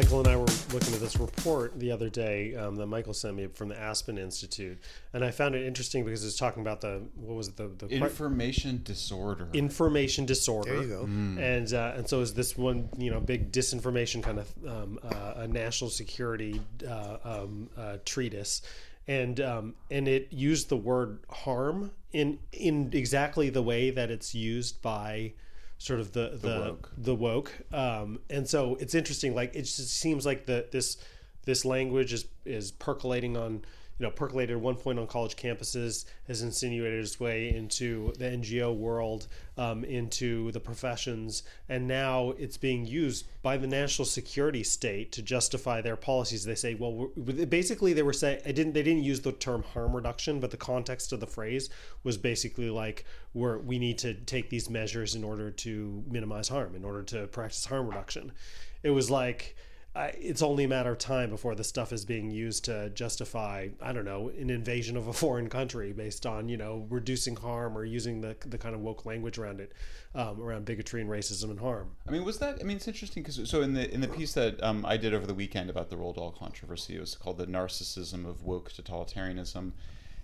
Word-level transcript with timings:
Michael 0.00 0.20
and 0.20 0.28
I 0.28 0.36
were 0.36 0.46
looking 0.72 0.94
at 0.94 1.00
this 1.00 1.18
report 1.18 1.78
the 1.78 1.92
other 1.92 2.08
day 2.08 2.56
um, 2.56 2.74
that 2.76 2.86
Michael 2.86 3.12
sent 3.12 3.36
me 3.36 3.48
from 3.48 3.68
the 3.68 3.78
Aspen 3.78 4.16
Institute, 4.16 4.78
and 5.12 5.22
I 5.22 5.30
found 5.30 5.54
it 5.54 5.66
interesting 5.66 6.06
because 6.06 6.24
it's 6.24 6.38
talking 6.38 6.62
about 6.62 6.80
the 6.80 7.02
what 7.16 7.36
was 7.36 7.48
it 7.48 7.58
the, 7.58 7.68
the 7.68 7.86
information 7.88 8.80
disorder. 8.82 9.48
Information 9.52 10.24
disorder. 10.24 10.72
There 10.72 10.82
you 10.82 10.88
go. 10.88 11.02
And 11.02 11.74
uh, 11.74 11.92
and 11.96 12.08
so 12.08 12.22
is 12.22 12.32
this 12.32 12.56
one 12.56 12.88
you 12.96 13.10
know 13.10 13.20
big 13.20 13.52
disinformation 13.52 14.22
kind 14.22 14.38
of 14.38 14.50
um, 14.66 14.98
uh, 15.04 15.34
a 15.36 15.48
national 15.48 15.90
security 15.90 16.62
uh, 16.88 17.18
um, 17.22 17.68
uh, 17.76 17.98
treatise. 18.06 18.62
And 19.06 19.38
um, 19.42 19.74
and 19.90 20.08
it 20.08 20.28
used 20.32 20.70
the 20.70 20.78
word 20.78 21.18
harm 21.28 21.90
in 22.12 22.38
in 22.52 22.88
exactly 22.94 23.50
the 23.50 23.62
way 23.62 23.90
that 23.90 24.10
it's 24.10 24.34
used 24.34 24.80
by 24.80 25.34
sort 25.80 25.98
of 25.98 26.12
the 26.12 26.38
the 26.40 26.60
woke. 26.60 26.90
the 26.96 27.14
woke. 27.14 27.52
Um, 27.72 28.20
and 28.28 28.46
so 28.46 28.76
it's 28.76 28.94
interesting. 28.94 29.34
Like 29.34 29.54
it 29.56 29.62
just 29.62 29.88
seems 29.88 30.24
like 30.26 30.46
the 30.46 30.66
this 30.70 30.98
this 31.50 31.64
language 31.64 32.12
is 32.12 32.26
is 32.44 32.70
percolating 32.70 33.36
on 33.36 33.54
you 33.98 34.06
know 34.06 34.10
percolated 34.10 34.56
at 34.56 34.62
one 34.62 34.76
point 34.76 35.00
on 35.00 35.06
college 35.08 35.34
campuses 35.34 36.04
has 36.28 36.42
insinuated 36.42 37.00
its 37.00 37.18
way 37.18 37.52
into 37.52 38.12
the 38.18 38.24
NGO 38.24 38.74
world, 38.74 39.26
um, 39.58 39.82
into 39.82 40.52
the 40.52 40.60
professions, 40.60 41.42
and 41.68 41.88
now 41.88 42.30
it's 42.38 42.56
being 42.56 42.86
used 42.86 43.26
by 43.42 43.56
the 43.56 43.66
national 43.66 44.06
security 44.06 44.62
state 44.62 45.10
to 45.10 45.22
justify 45.22 45.80
their 45.80 45.96
policies. 45.96 46.44
They 46.44 46.54
say, 46.54 46.76
well, 46.76 47.10
basically 47.48 47.94
they 47.94 48.04
were 48.04 48.12
saying 48.12 48.38
I 48.46 48.52
didn't 48.52 48.74
they 48.74 48.84
didn't 48.84 49.02
use 49.02 49.20
the 49.20 49.32
term 49.32 49.64
harm 49.64 49.94
reduction, 49.96 50.38
but 50.38 50.52
the 50.52 50.56
context 50.56 51.12
of 51.12 51.18
the 51.18 51.26
phrase 51.26 51.68
was 52.04 52.16
basically 52.16 52.70
like 52.70 53.04
we're 53.34 53.58
we 53.58 53.80
need 53.80 53.98
to 53.98 54.14
take 54.14 54.50
these 54.50 54.70
measures 54.70 55.16
in 55.16 55.24
order 55.24 55.50
to 55.50 56.04
minimize 56.08 56.48
harm, 56.48 56.76
in 56.76 56.84
order 56.84 57.02
to 57.02 57.26
practice 57.26 57.66
harm 57.66 57.88
reduction. 57.88 58.30
It 58.84 58.90
was 58.90 59.10
like 59.10 59.56
It's 59.96 60.40
only 60.40 60.64
a 60.64 60.68
matter 60.68 60.92
of 60.92 60.98
time 60.98 61.30
before 61.30 61.56
the 61.56 61.64
stuff 61.64 61.92
is 61.92 62.04
being 62.04 62.30
used 62.30 62.64
to 62.66 62.90
justify, 62.90 63.68
I 63.82 63.92
don't 63.92 64.04
know, 64.04 64.28
an 64.28 64.48
invasion 64.48 64.96
of 64.96 65.08
a 65.08 65.12
foreign 65.22 65.48
country 65.48 65.92
based 65.92 66.26
on, 66.26 66.48
you 66.48 66.56
know, 66.56 66.86
reducing 66.90 67.34
harm 67.34 67.76
or 67.76 67.84
using 67.84 68.20
the, 68.20 68.36
the 68.46 68.56
kind 68.56 68.74
of 68.74 68.82
woke 68.82 69.04
language 69.04 69.36
around 69.36 69.60
it, 69.60 69.72
um, 70.14 70.40
around 70.40 70.64
bigotry 70.64 71.00
and 71.00 71.10
racism 71.10 71.50
and 71.50 71.58
harm. 71.58 71.90
I 72.06 72.12
mean, 72.12 72.24
was 72.24 72.38
that? 72.38 72.58
I 72.60 72.62
mean, 72.62 72.76
it's 72.76 72.86
interesting 72.86 73.24
because 73.24 73.50
so 73.50 73.62
in 73.62 73.74
the 73.74 73.92
in 73.92 74.00
the 74.00 74.08
piece 74.08 74.34
that 74.34 74.62
um, 74.62 74.86
I 74.86 74.96
did 74.96 75.12
over 75.12 75.26
the 75.26 75.34
weekend 75.34 75.70
about 75.70 75.90
the 75.90 75.96
Roald 75.96 76.14
Dahl 76.14 76.30
controversy, 76.30 76.96
it 76.96 77.00
was 77.00 77.16
called 77.16 77.38
"The 77.38 77.46
Narcissism 77.46 78.28
of 78.28 78.44
Woke 78.44 78.70
Totalitarianism," 78.72 79.72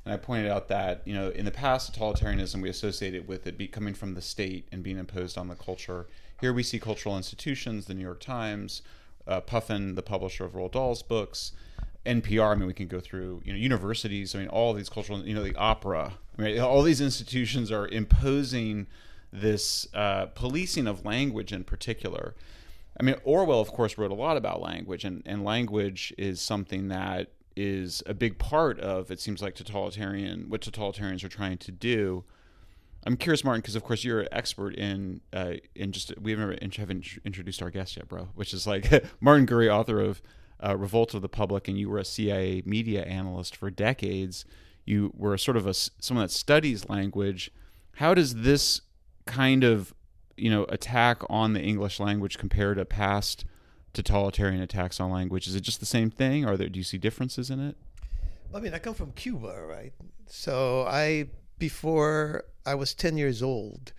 and 0.05 0.15
I 0.15 0.17
pointed 0.17 0.49
out 0.49 0.69
that 0.69 1.03
you 1.05 1.15
know 1.15 1.31
in 1.31 1.45
the 1.45 1.51
past, 1.51 1.93
totalitarianism 1.99 2.63
we 2.63 2.69
associated 2.69 3.27
with 3.27 3.49
it 3.49 3.59
be 3.59 3.67
coming 3.67 3.95
from 3.95 4.15
the 4.15 4.23
state 4.23 4.69
and 4.71 4.85
being 4.85 4.99
imposed 4.99 5.37
on 5.37 5.49
the 5.49 5.57
culture. 5.57 6.07
Here 6.41 6.53
we 6.53 6.63
see 6.63 6.79
cultural 6.79 7.17
institutions, 7.17 7.87
the 7.87 7.95
New 7.95 8.03
York 8.03 8.21
Times, 8.21 8.83
uh, 9.27 9.41
Puffin, 9.41 9.95
the 9.95 10.03
publisher 10.03 10.45
of 10.45 10.53
Roald 10.53 10.73
Dahl's 10.73 11.03
books, 11.03 11.53
NPR. 12.05 12.53
I 12.53 12.55
mean, 12.55 12.67
we 12.67 12.75
can 12.75 12.89
go 12.89 13.01
through 13.01 13.43
you 13.45 13.53
know 13.53 13.59
universities. 13.59 14.35
I 14.35 14.39
mean, 14.39 14.49
all 14.49 14.73
these 14.73 14.89
cultural, 14.89 15.27
you 15.27 15.35
know, 15.35 15.43
the 15.43 15.57
opera. 15.57 16.15
I 16.39 16.43
mean, 16.43 16.61
all 16.61 16.83
these 16.83 17.01
institutions 17.01 17.73
are 17.73 17.89
imposing 17.89 18.87
this 19.33 19.87
uh, 19.95 20.27
policing 20.27 20.87
of 20.87 21.05
language 21.05 21.53
in 21.53 21.65
particular. 21.65 22.35
I 22.99 23.03
mean, 23.03 23.17
Orwell, 23.25 23.61
of 23.61 23.69
course, 23.73 23.99
wrote 23.99 24.11
a 24.11 24.15
lot 24.15 24.37
about 24.37 24.61
language, 24.63 25.05
and, 25.05 25.23
and 25.27 25.45
language 25.45 26.15
is 26.17 26.41
something 26.41 26.89
that 26.89 27.29
is 27.57 28.03
a 28.05 28.13
big 28.13 28.39
part 28.39 28.79
of 28.81 29.11
it 29.11 29.19
seems 29.19 29.41
like 29.41 29.55
totalitarian 29.55 30.51
what 30.51 30.61
totalitarians 30.61 31.25
are 31.25 31.29
trying 31.29 31.59
to 31.59 31.73
do. 31.73 32.25
I'm 33.07 33.17
curious, 33.17 33.45
Martin, 33.45 33.61
because 33.61 33.77
of 33.77 33.85
course 33.85 34.03
you're 34.03 34.23
an 34.23 34.29
expert 34.33 34.75
in 34.75 35.21
uh, 35.33 35.55
in 35.77 35.93
just 35.93 36.13
we 36.21 36.33
haven't 36.33 36.77
haven't 36.77 37.19
introduced 37.25 37.63
our 37.63 37.71
guest 37.71 37.97
yet, 37.97 38.09
bro. 38.09 38.29
Which 38.35 38.53
is 38.53 38.67
like 38.67 38.91
Martin 39.21 39.47
Gurri, 39.47 39.73
author 39.73 40.01
of 40.01 40.21
uh, 40.63 40.77
Revolt 40.77 41.15
of 41.15 41.23
the 41.23 41.29
Public, 41.29 41.69
and 41.69 41.79
you 41.79 41.89
were 41.89 41.99
a 41.99 42.05
CIA 42.05 42.63
media 42.67 43.05
analyst 43.05 43.55
for 43.55 43.71
decades. 43.71 44.45
You 44.85 45.13
were 45.17 45.39
sort 45.39 45.57
of 45.57 45.69
a 45.69 45.75
someone 45.75 46.25
that 46.25 46.33
studies 46.33 46.89
language. 46.89 47.53
How 47.97 48.13
does 48.13 48.35
this 48.35 48.81
kind 49.25 49.63
of 49.63 49.95
you 50.37 50.51
know 50.51 50.65
attack 50.65 51.23
on 51.31 51.53
the 51.53 51.61
English 51.61 52.01
language 52.01 52.39
compare 52.39 52.75
to 52.75 52.85
past 52.85 53.45
totalitarian 53.93 54.61
attacks 54.61 54.99
on 54.99 55.13
language? 55.13 55.47
Is 55.47 55.55
it 55.55 55.61
just 55.61 55.79
the 55.79 55.87
same 55.87 56.11
thing, 56.11 56.45
or 56.45 56.57
there, 56.57 56.69
do 56.69 56.79
you 56.81 56.85
see 56.85 56.99
differences 56.99 57.51
in 57.51 57.61
it? 57.61 57.77
I 58.53 58.59
mean, 58.59 58.75
I 58.75 58.79
come 58.81 58.95
from 58.95 59.13
Cuba, 59.13 59.63
right? 59.65 59.93
So 60.27 60.85
I 60.89 61.29
before 61.59 62.45
I 62.67 62.75
was 62.75 62.93
10 62.93 63.17
years 63.17 63.43
old, 63.43 63.93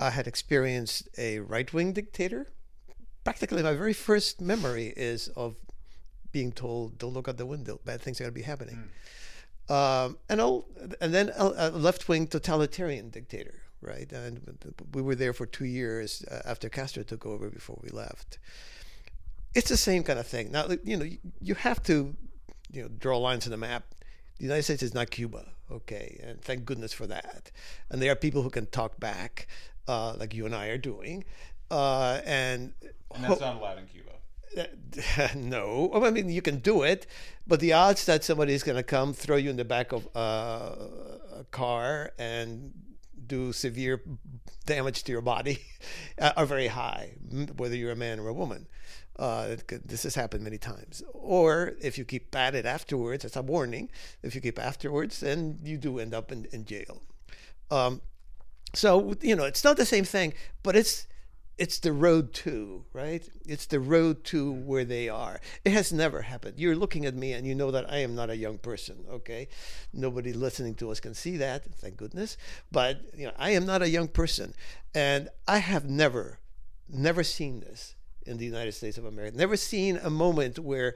I 0.00 0.10
had 0.10 0.26
experienced 0.26 1.08
a 1.18 1.40
right 1.40 1.72
wing 1.72 1.92
dictator. 1.92 2.46
Practically, 3.24 3.62
my 3.62 3.74
very 3.74 3.92
first 3.92 4.40
memory 4.40 4.94
is 4.96 5.28
of 5.28 5.56
being 6.30 6.52
told, 6.52 6.98
"Don't 6.98 7.12
look 7.12 7.28
out 7.28 7.36
the 7.36 7.46
window; 7.46 7.80
bad 7.84 8.00
things 8.00 8.20
are 8.20 8.24
going 8.24 8.34
to 8.34 8.40
be 8.40 8.42
happening." 8.42 8.90
Mm. 9.68 9.74
Um, 9.74 10.18
and 10.28 10.40
and 11.00 11.12
then 11.12 11.32
a 11.36 11.70
left 11.70 12.08
wing 12.08 12.26
totalitarian 12.26 13.10
dictator, 13.10 13.62
right? 13.82 14.10
And 14.12 14.58
we 14.94 15.02
were 15.02 15.14
there 15.14 15.32
for 15.32 15.46
two 15.46 15.66
years 15.66 16.24
uh, 16.30 16.40
after 16.44 16.68
Castro 16.68 17.02
took 17.02 17.26
over. 17.26 17.50
Before 17.50 17.78
we 17.82 17.90
left, 17.90 18.38
it's 19.54 19.68
the 19.68 19.76
same 19.76 20.04
kind 20.04 20.18
of 20.18 20.26
thing. 20.26 20.52
Now, 20.52 20.68
you 20.84 20.96
know, 20.96 21.08
you 21.40 21.54
have 21.56 21.82
to, 21.84 22.16
you 22.72 22.82
know, 22.82 22.88
draw 22.88 23.18
lines 23.18 23.46
on 23.46 23.50
the 23.50 23.58
map. 23.58 23.84
The 24.38 24.44
United 24.44 24.62
States 24.62 24.82
is 24.82 24.94
not 24.94 25.10
Cuba 25.10 25.44
Okay, 25.70 26.18
and 26.22 26.40
thank 26.40 26.64
goodness 26.64 26.92
for 26.92 27.06
that. 27.06 27.50
And 27.90 28.00
there 28.00 28.10
are 28.10 28.16
people 28.16 28.42
who 28.42 28.50
can 28.50 28.66
talk 28.66 28.98
back, 28.98 29.46
uh, 29.86 30.14
like 30.18 30.34
you 30.34 30.46
and 30.46 30.54
I 30.54 30.68
are 30.68 30.78
doing. 30.78 31.24
Uh, 31.70 32.20
and, 32.24 32.72
and 33.14 33.24
that's 33.24 33.40
not 33.40 33.56
allowed 33.56 33.78
in 33.78 33.86
Cuba. 33.86 35.36
no, 35.36 35.90
I 35.94 36.10
mean 36.10 36.30
you 36.30 36.40
can 36.40 36.60
do 36.60 36.82
it, 36.82 37.06
but 37.46 37.60
the 37.60 37.74
odds 37.74 38.06
that 38.06 38.24
somebody 38.24 38.54
is 38.54 38.62
going 38.62 38.76
to 38.76 38.82
come 38.82 39.12
throw 39.12 39.36
you 39.36 39.50
in 39.50 39.56
the 39.56 39.64
back 39.64 39.92
of 39.92 40.08
uh, 40.16 40.74
a 41.40 41.44
car 41.50 42.12
and 42.18 42.72
do 43.26 43.52
severe 43.52 44.02
damage 44.64 45.04
to 45.04 45.12
your 45.12 45.20
body 45.20 45.58
are 46.36 46.46
very 46.46 46.68
high, 46.68 47.12
whether 47.58 47.76
you're 47.76 47.92
a 47.92 47.96
man 47.96 48.18
or 48.18 48.28
a 48.28 48.32
woman. 48.32 48.66
Uh, 49.18 49.56
this 49.84 50.04
has 50.04 50.14
happened 50.14 50.44
many 50.44 50.58
times. 50.58 51.02
Or 51.12 51.74
if 51.80 51.98
you 51.98 52.04
keep 52.04 52.34
at 52.36 52.54
it 52.54 52.64
afterwards, 52.64 53.24
it's 53.24 53.36
a 53.36 53.42
warning. 53.42 53.90
If 54.22 54.34
you 54.34 54.40
keep 54.40 54.58
afterwards, 54.58 55.20
then 55.20 55.58
you 55.62 55.76
do 55.76 55.98
end 55.98 56.14
up 56.14 56.30
in, 56.30 56.46
in 56.52 56.64
jail. 56.64 57.02
Um, 57.70 58.00
so 58.74 59.14
you 59.20 59.34
know, 59.34 59.44
it's 59.44 59.64
not 59.64 59.76
the 59.76 59.86
same 59.86 60.04
thing, 60.04 60.34
but 60.62 60.76
it's 60.76 61.06
it's 61.56 61.80
the 61.80 61.92
road 61.92 62.32
to 62.32 62.84
right. 62.92 63.28
It's 63.44 63.66
the 63.66 63.80
road 63.80 64.22
to 64.24 64.52
where 64.52 64.84
they 64.84 65.08
are. 65.08 65.40
It 65.64 65.72
has 65.72 65.92
never 65.92 66.22
happened. 66.22 66.54
You're 66.58 66.76
looking 66.76 67.04
at 67.04 67.14
me, 67.14 67.32
and 67.32 67.46
you 67.46 67.54
know 67.54 67.70
that 67.72 67.90
I 67.90 67.98
am 67.98 68.14
not 68.14 68.30
a 68.30 68.36
young 68.36 68.58
person. 68.58 69.04
Okay, 69.10 69.48
nobody 69.92 70.32
listening 70.32 70.74
to 70.76 70.90
us 70.90 71.00
can 71.00 71.14
see 71.14 71.36
that, 71.38 71.64
thank 71.74 71.96
goodness. 71.96 72.36
But 72.70 73.00
you 73.16 73.26
know, 73.26 73.32
I 73.36 73.50
am 73.50 73.66
not 73.66 73.82
a 73.82 73.88
young 73.88 74.08
person, 74.08 74.54
and 74.94 75.28
I 75.48 75.58
have 75.58 75.88
never, 75.88 76.38
never 76.88 77.24
seen 77.24 77.60
this 77.60 77.96
in 78.28 78.38
the 78.38 78.44
United 78.44 78.72
States 78.72 78.98
of 78.98 79.04
America. 79.04 79.36
Never 79.36 79.56
seen 79.56 79.98
a 80.02 80.10
moment 80.10 80.58
where 80.58 80.94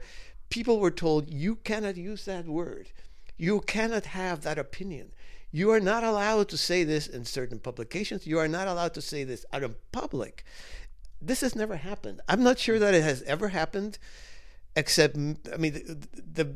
people 0.49 0.79
were 0.79 0.91
told, 0.91 1.29
you 1.29 1.55
cannot 1.55 1.97
use 1.97 2.25
that 2.25 2.45
word. 2.45 2.89
You 3.37 3.59
cannot 3.61 4.05
have 4.05 4.41
that 4.41 4.59
opinion. 4.59 5.11
You 5.51 5.71
are 5.71 5.79
not 5.79 6.03
allowed 6.03 6.49
to 6.49 6.57
say 6.57 6.83
this 6.83 7.07
in 7.07 7.25
certain 7.25 7.59
publications. 7.59 8.25
You 8.25 8.39
are 8.39 8.47
not 8.47 8.67
allowed 8.67 8.93
to 8.93 9.01
say 9.01 9.23
this 9.23 9.45
out 9.51 9.63
in 9.63 9.75
public. 9.91 10.43
This 11.21 11.41
has 11.41 11.55
never 11.55 11.75
happened. 11.75 12.21
I'm 12.27 12.43
not 12.43 12.59
sure 12.59 12.79
that 12.79 12.93
it 12.93 13.03
has 13.03 13.21
ever 13.23 13.49
happened, 13.49 13.97
except, 14.75 15.15
I 15.15 15.57
mean, 15.57 15.73
the, 15.73 16.07
the 16.43 16.55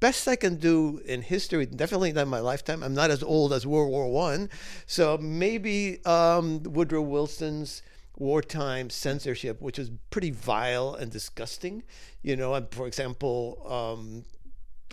best 0.00 0.26
I 0.26 0.36
can 0.36 0.56
do 0.56 1.02
in 1.04 1.22
history, 1.22 1.66
definitely 1.66 2.12
not 2.12 2.22
in 2.22 2.28
my 2.28 2.40
lifetime. 2.40 2.82
I'm 2.82 2.94
not 2.94 3.10
as 3.10 3.22
old 3.22 3.52
as 3.52 3.66
World 3.66 3.90
War 3.90 4.10
One, 4.10 4.48
so 4.86 5.18
maybe 5.18 6.04
um, 6.04 6.62
Woodrow 6.62 7.02
Wilson's 7.02 7.82
wartime 8.20 8.90
censorship, 8.90 9.60
which 9.60 9.78
was 9.78 9.90
pretty 10.10 10.30
vile 10.30 10.94
and 10.94 11.10
disgusting. 11.10 11.82
You 12.22 12.36
know, 12.36 12.54
and 12.54 12.70
for 12.70 12.86
example, 12.86 13.66
um, 13.68 14.24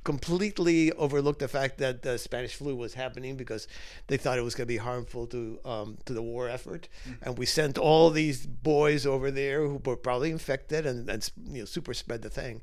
completely 0.07 0.93
overlooked 0.93 1.39
the 1.39 1.49
fact 1.49 1.77
that 1.79 2.01
the 2.01 2.17
Spanish 2.17 2.55
flu 2.55 2.73
was 2.73 2.93
happening 2.93 3.35
because 3.35 3.67
they 4.07 4.15
thought 4.15 4.37
it 4.37 4.41
was 4.41 4.55
going 4.55 4.65
to 4.65 4.73
be 4.73 4.77
harmful 4.77 5.27
to 5.27 5.59
um, 5.65 5.97
to 6.05 6.13
the 6.13 6.21
war 6.21 6.47
effort, 6.47 6.87
mm-hmm. 7.03 7.23
and 7.23 7.37
we 7.37 7.45
sent 7.45 7.77
all 7.77 8.09
these 8.09 8.45
boys 8.45 9.05
over 9.05 9.29
there 9.29 9.61
who 9.67 9.81
were 9.83 9.97
probably 9.97 10.31
infected 10.31 10.85
and, 10.85 11.09
and 11.09 11.29
you 11.51 11.59
know 11.59 11.65
super 11.65 11.93
spread 11.93 12.21
the 12.21 12.29
thing. 12.29 12.61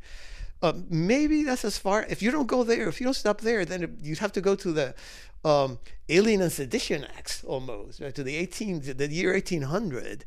Uh, 0.64 0.72
maybe 0.88 1.42
that's 1.42 1.62
as 1.62 1.76
far. 1.76 2.06
If 2.08 2.22
you 2.22 2.30
don't 2.30 2.46
go 2.46 2.64
there, 2.64 2.88
if 2.88 2.98
you 2.98 3.04
don't 3.04 3.12
stop 3.12 3.42
there, 3.42 3.66
then 3.66 3.98
you'd 4.00 4.20
have 4.20 4.32
to 4.32 4.40
go 4.40 4.54
to 4.54 4.72
the 4.72 4.94
um, 5.44 5.78
Alien 6.08 6.40
and 6.40 6.50
Sedition 6.50 7.04
Acts 7.18 7.44
almost 7.44 8.00
right, 8.00 8.14
to 8.14 8.22
the 8.22 8.34
18 8.36 8.96
the 8.96 9.08
year 9.08 9.34
1800. 9.34 10.24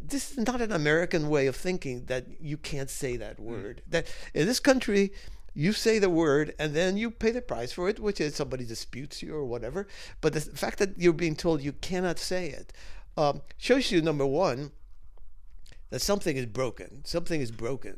This 0.00 0.30
is 0.30 0.46
not 0.46 0.60
an 0.60 0.70
American 0.70 1.28
way 1.28 1.48
of 1.48 1.56
thinking 1.56 2.04
that 2.04 2.24
you 2.40 2.56
can't 2.56 2.88
say 2.88 3.16
that 3.16 3.38
hmm. 3.38 3.46
word. 3.46 3.82
Mm. 3.88 3.90
That 3.90 4.14
in 4.32 4.46
this 4.46 4.60
country, 4.60 5.12
you 5.54 5.72
say 5.72 5.98
the 5.98 6.08
word 6.08 6.54
and 6.56 6.72
then 6.72 6.96
you 6.96 7.10
pay 7.10 7.32
the 7.32 7.42
price 7.42 7.72
for 7.72 7.88
it, 7.88 7.98
which 7.98 8.20
is 8.20 8.36
somebody 8.36 8.64
disputes 8.64 9.24
you 9.24 9.34
or 9.34 9.44
whatever. 9.44 9.88
But 10.20 10.34
the 10.34 10.40
fact 10.40 10.78
that 10.78 11.00
you're 11.00 11.12
being 11.12 11.34
told 11.34 11.62
you 11.62 11.72
cannot 11.72 12.20
say 12.20 12.48
it 12.50 12.72
um, 13.16 13.42
shows 13.58 13.90
you 13.90 14.02
number 14.02 14.24
one 14.24 14.70
that 15.90 16.00
something 16.00 16.36
is 16.36 16.46
broken. 16.46 17.02
Something 17.04 17.40
is 17.40 17.50
broken. 17.50 17.92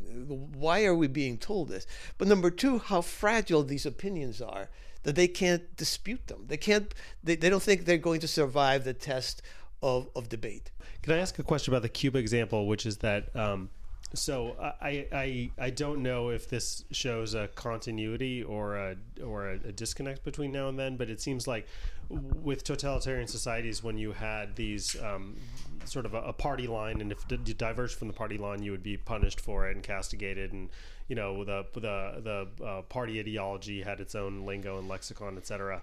Why 0.54 0.84
are 0.84 0.94
we 0.94 1.06
being 1.06 1.38
told 1.38 1.68
this? 1.68 1.86
But 2.18 2.28
number 2.28 2.50
two, 2.50 2.78
how 2.78 3.02
fragile 3.02 3.62
these 3.62 3.86
opinions 3.86 4.40
are 4.42 4.68
that 5.02 5.14
they 5.14 5.28
can't 5.28 5.76
dispute 5.76 6.26
them. 6.28 6.44
They 6.48 6.56
can't. 6.56 6.92
They, 7.22 7.36
they 7.36 7.50
don't 7.50 7.62
think 7.62 7.84
they're 7.84 7.98
going 7.98 8.20
to 8.20 8.28
survive 8.28 8.84
the 8.84 8.94
test 8.94 9.42
of, 9.82 10.08
of 10.14 10.28
debate. 10.28 10.70
Can 11.02 11.12
I 11.12 11.18
ask 11.18 11.38
a 11.38 11.42
question 11.42 11.72
about 11.72 11.82
the 11.82 11.88
Cuba 11.88 12.18
example, 12.18 12.66
which 12.66 12.86
is 12.86 12.98
that? 12.98 13.34
Um, 13.34 13.70
so 14.14 14.56
I, 14.80 15.06
I 15.12 15.50
I 15.58 15.70
don't 15.70 16.02
know 16.02 16.28
if 16.28 16.48
this 16.48 16.84
shows 16.90 17.34
a 17.34 17.48
continuity 17.48 18.42
or 18.42 18.76
a 18.76 18.96
or 19.24 19.50
a, 19.50 19.54
a, 19.54 19.72
disconnect 19.72 20.22
between 20.22 20.52
now 20.52 20.68
and 20.68 20.78
then, 20.78 20.96
but 20.96 21.08
it 21.08 21.20
seems 21.20 21.46
like 21.46 21.66
with 22.10 22.62
totalitarian 22.62 23.26
societies, 23.26 23.82
when 23.82 23.96
you 23.96 24.12
had 24.12 24.54
these 24.54 25.00
um, 25.02 25.36
sort 25.84 26.06
of 26.06 26.14
a, 26.14 26.22
a, 26.22 26.32
party 26.32 26.66
line, 26.66 27.00
and 27.00 27.12
if 27.12 27.24
you 27.30 27.36
diverged 27.54 27.94
from 27.94 28.08
the 28.08 28.14
party 28.14 28.38
line, 28.38 28.62
you 28.62 28.70
would 28.70 28.82
be 28.82 28.96
punished 28.96 29.40
for 29.40 29.68
it 29.68 29.74
and 29.74 29.84
castigated, 29.84 30.52
and 30.52 30.70
you 31.08 31.16
know 31.16 31.44
the 31.44 31.64
the 31.74 32.48
the 32.58 32.64
uh, 32.64 32.82
party 32.82 33.20
ideology 33.20 33.82
had 33.82 34.00
its 34.00 34.14
own 34.14 34.46
lingo 34.46 34.78
and 34.78 34.88
lexicon, 34.88 35.36
etc. 35.36 35.82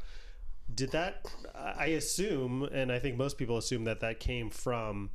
Did 0.73 0.91
that? 0.91 1.25
I 1.55 1.87
assume, 1.87 2.63
and 2.71 2.91
I 2.91 2.99
think 2.99 3.17
most 3.17 3.37
people 3.37 3.57
assume 3.57 3.85
that 3.85 4.01
that 4.01 4.19
came 4.19 4.49
from 4.49 5.09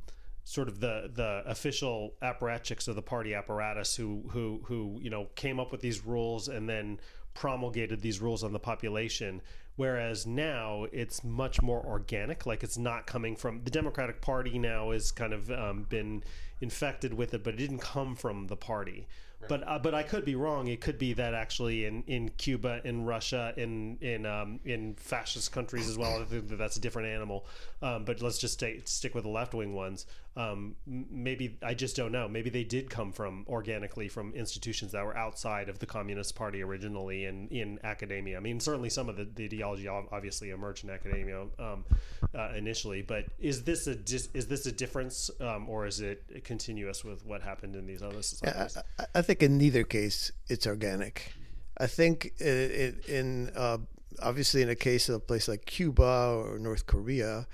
sort 0.45 0.67
of 0.67 0.79
the 0.79 1.11
the 1.13 1.43
official 1.45 2.13
apparatchiks 2.21 2.87
of 2.87 2.95
the 2.95 3.01
party 3.01 3.33
apparatus 3.33 3.95
who 3.95 4.23
who 4.29 4.61
who 4.65 4.99
you 5.01 5.09
know 5.09 5.27
came 5.35 5.59
up 5.59 5.71
with 5.71 5.81
these 5.81 6.05
rules 6.05 6.47
and 6.47 6.69
then 6.69 6.99
promulgated 7.33 8.01
these 8.01 8.21
rules 8.21 8.43
on 8.43 8.53
the 8.53 8.59
population 8.59 9.41
whereas 9.75 10.25
now 10.25 10.85
it's 10.91 11.23
much 11.23 11.61
more 11.61 11.83
organic 11.85 12.45
like 12.45 12.63
it's 12.63 12.77
not 12.77 13.05
coming 13.05 13.35
from 13.35 13.61
the 13.63 13.71
democratic 13.71 14.21
party 14.21 14.57
now 14.57 14.91
has 14.91 15.11
kind 15.11 15.33
of 15.33 15.51
um, 15.51 15.83
been 15.83 16.23
infected 16.61 17.13
with 17.13 17.33
it 17.33 17.43
but 17.43 17.53
it 17.53 17.57
didn't 17.57 17.79
come 17.79 18.15
from 18.15 18.47
the 18.47 18.55
party 18.55 19.07
but 19.47 19.67
uh, 19.67 19.79
but 19.79 19.93
I 19.93 20.03
could 20.03 20.25
be 20.25 20.35
wrong. 20.35 20.67
It 20.67 20.81
could 20.81 20.97
be 20.97 21.13
that 21.13 21.33
actually 21.33 21.85
in, 21.85 22.03
in 22.07 22.29
Cuba, 22.29 22.81
in 22.83 23.05
Russia, 23.05 23.53
in 23.57 23.97
in 24.01 24.25
um, 24.25 24.59
in 24.65 24.95
fascist 24.95 25.51
countries 25.51 25.89
as 25.89 25.97
well. 25.97 26.21
I 26.21 26.25
think 26.25 26.49
that 26.49 26.57
that's 26.57 26.77
a 26.77 26.81
different 26.81 27.09
animal. 27.09 27.45
Um, 27.81 28.05
but 28.05 28.21
let's 28.21 28.37
just 28.37 28.55
stay, 28.55 28.81
stick 28.85 29.13
with 29.13 29.23
the 29.23 29.29
left 29.29 29.53
wing 29.53 29.73
ones. 29.73 30.05
Um, 30.37 30.75
maybe 30.85 31.57
I 31.63 31.73
just 31.73 31.95
don't 31.95 32.11
know. 32.11 32.27
Maybe 32.27 32.49
they 32.49 32.65
did 32.65 32.89
come 32.89 33.13
from 33.13 33.45
organically 33.47 34.09
from 34.09 34.33
institutions 34.33 34.91
that 34.91 35.05
were 35.05 35.15
outside 35.15 35.69
of 35.69 35.79
the 35.79 35.85
Communist 35.85 36.35
Party 36.35 36.61
originally 36.61 37.25
and 37.25 37.49
in 37.51 37.79
academia. 37.83 38.35
I 38.35 38.41
mean, 38.41 38.59
certainly 38.59 38.89
some 38.89 39.07
of 39.07 39.15
the, 39.15 39.23
the 39.23 39.45
ideology 39.45 39.87
obviously 39.87 40.49
emerged 40.49 40.83
in 40.83 40.89
academia 40.89 41.43
um, 41.57 41.85
uh, 42.33 42.49
initially. 42.55 43.01
But 43.01 43.25
is 43.39 43.63
this 43.63 43.87
a 43.87 43.97
is 44.33 44.47
this 44.47 44.65
a 44.65 44.71
difference 44.73 45.31
um, 45.39 45.69
or 45.69 45.85
is 45.85 46.01
it 46.01 46.43
continuous 46.43 47.05
with 47.05 47.25
what 47.25 47.41
happened 47.41 47.75
in 47.75 47.85
these 47.85 48.03
other 48.03 48.21
societies? 48.21 48.77
I, 48.99 49.05
I 49.15 49.21
think 49.21 49.41
in 49.41 49.57
neither 49.57 49.83
case 49.83 50.33
it's 50.49 50.67
organic. 50.67 51.31
I 51.77 51.87
think 51.87 52.33
it, 52.39 52.45
it, 52.45 53.09
in 53.09 53.51
uh, 53.55 53.77
obviously 54.21 54.61
in 54.61 54.69
a 54.69 54.75
case 54.75 55.09
of 55.09 55.15
a 55.15 55.19
place 55.19 55.47
like 55.47 55.65
Cuba 55.65 56.43
or 56.45 56.59
North 56.59 56.85
Korea, 56.85 57.47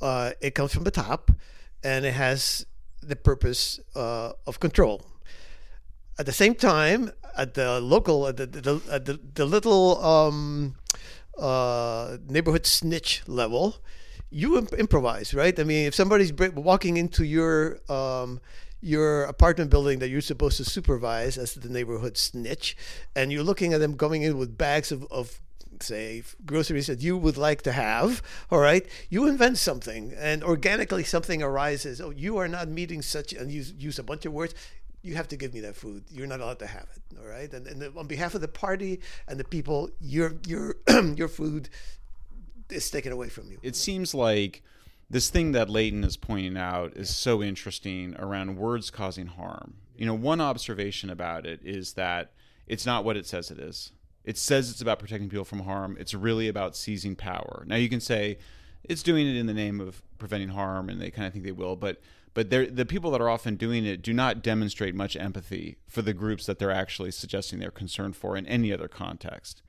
uh, 0.00 0.32
it 0.40 0.54
comes 0.54 0.72
from 0.72 0.84
the 0.84 0.90
top, 0.90 1.30
and 1.86 2.04
it 2.04 2.14
has 2.14 2.66
the 3.00 3.14
purpose 3.14 3.78
uh, 3.94 4.32
of 4.46 4.58
control. 4.58 5.02
At 6.18 6.26
the 6.26 6.32
same 6.32 6.54
time, 6.54 7.12
at 7.36 7.54
the 7.54 7.80
local, 7.80 8.26
at 8.26 8.36
the 8.36 8.46
the, 8.46 8.80
at 8.90 9.04
the, 9.04 9.20
the 9.34 9.46
little 9.46 10.02
um, 10.02 10.74
uh, 11.38 12.16
neighborhood 12.28 12.66
snitch 12.66 13.22
level, 13.28 13.76
you 14.30 14.58
imp- 14.58 14.72
improvise, 14.72 15.32
right? 15.32 15.58
I 15.60 15.64
mean, 15.64 15.86
if 15.86 15.94
somebody's 15.94 16.32
walking 16.32 16.96
into 16.96 17.24
your 17.24 17.78
um, 17.88 18.40
your 18.80 19.24
apartment 19.24 19.70
building 19.70 20.00
that 20.00 20.08
you're 20.08 20.28
supposed 20.32 20.56
to 20.56 20.64
supervise 20.64 21.38
as 21.38 21.54
the 21.54 21.68
neighborhood 21.68 22.16
snitch, 22.16 22.76
and 23.14 23.30
you're 23.30 23.44
looking 23.44 23.72
at 23.74 23.80
them 23.80 23.94
going 23.94 24.22
in 24.22 24.38
with 24.38 24.58
bags 24.58 24.90
of, 24.90 25.06
of 25.10 25.40
say 25.82 26.22
groceries 26.44 26.86
that 26.86 27.00
you 27.00 27.16
would 27.16 27.36
like 27.36 27.62
to 27.62 27.72
have 27.72 28.22
all 28.50 28.58
right? 28.58 28.86
You 29.10 29.26
invent 29.26 29.58
something 29.58 30.14
and 30.16 30.42
organically 30.42 31.04
something 31.04 31.42
arises. 31.42 32.00
Oh 32.00 32.10
you 32.10 32.36
are 32.38 32.48
not 32.48 32.68
meeting 32.68 33.02
such 33.02 33.32
and 33.32 33.50
you 33.50 33.64
use 33.78 33.98
a 33.98 34.02
bunch 34.02 34.26
of 34.26 34.32
words. 34.32 34.54
You 35.02 35.14
have 35.14 35.28
to 35.28 35.36
give 35.36 35.54
me 35.54 35.60
that 35.60 35.76
food. 35.76 36.04
You're 36.10 36.26
not 36.26 36.40
allowed 36.40 36.58
to 36.60 36.66
have 36.66 36.88
it 36.94 37.18
all 37.20 37.26
right? 37.26 37.52
And, 37.52 37.66
and 37.66 37.96
on 37.96 38.06
behalf 38.06 38.34
of 38.34 38.40
the 38.40 38.48
party 38.48 39.00
and 39.28 39.38
the 39.38 39.44
people 39.44 39.90
your 40.00 40.34
your 40.46 40.76
your 41.16 41.28
food 41.28 41.68
is 42.70 42.90
taken 42.90 43.12
away 43.12 43.28
from 43.28 43.50
you. 43.50 43.58
It 43.62 43.76
seems 43.76 44.14
like 44.14 44.62
this 45.08 45.30
thing 45.30 45.52
that 45.52 45.70
Leighton 45.70 46.04
is 46.04 46.16
pointing 46.16 46.56
out 46.56 46.96
is 46.96 47.14
so 47.14 47.42
interesting 47.42 48.16
around 48.18 48.56
words 48.56 48.90
causing 48.90 49.26
harm. 49.26 49.74
You 49.96 50.06
know, 50.06 50.14
one 50.14 50.40
observation 50.40 51.10
about 51.10 51.46
it 51.46 51.60
is 51.62 51.92
that 51.94 52.32
it's 52.66 52.84
not 52.84 53.04
what 53.04 53.16
it 53.16 53.26
says 53.26 53.50
it 53.50 53.58
is. 53.58 53.92
It 54.26 54.36
says 54.36 54.70
it's 54.70 54.82
about 54.82 54.98
protecting 54.98 55.30
people 55.30 55.44
from 55.46 55.60
harm. 55.60 55.96
It's 55.98 56.12
really 56.12 56.48
about 56.48 56.76
seizing 56.76 57.16
power. 57.16 57.64
Now 57.66 57.76
you 57.76 57.88
can 57.88 58.00
say 58.00 58.38
it's 58.84 59.02
doing 59.02 59.26
it 59.26 59.36
in 59.36 59.46
the 59.46 59.54
name 59.54 59.80
of 59.80 60.02
preventing 60.18 60.50
harm, 60.50 60.90
and 60.90 61.00
they 61.00 61.10
kind 61.10 61.26
of 61.26 61.32
think 61.32 61.44
they 61.44 61.52
will, 61.52 61.76
but 61.76 62.00
but 62.34 62.50
the 62.50 62.84
people 62.86 63.10
that 63.12 63.22
are 63.22 63.30
often 63.30 63.56
doing 63.56 63.86
it 63.86 64.02
do 64.02 64.12
not 64.12 64.42
demonstrate 64.42 64.94
much 64.94 65.16
empathy 65.16 65.78
for 65.88 66.02
the 66.02 66.12
groups 66.12 66.44
that 66.44 66.58
they're 66.58 66.70
actually 66.70 67.10
suggesting 67.10 67.60
they're 67.60 67.70
concerned 67.70 68.14
for 68.14 68.36
in 68.36 68.44
any 68.46 68.70
other 68.70 68.88
context. 68.88 69.62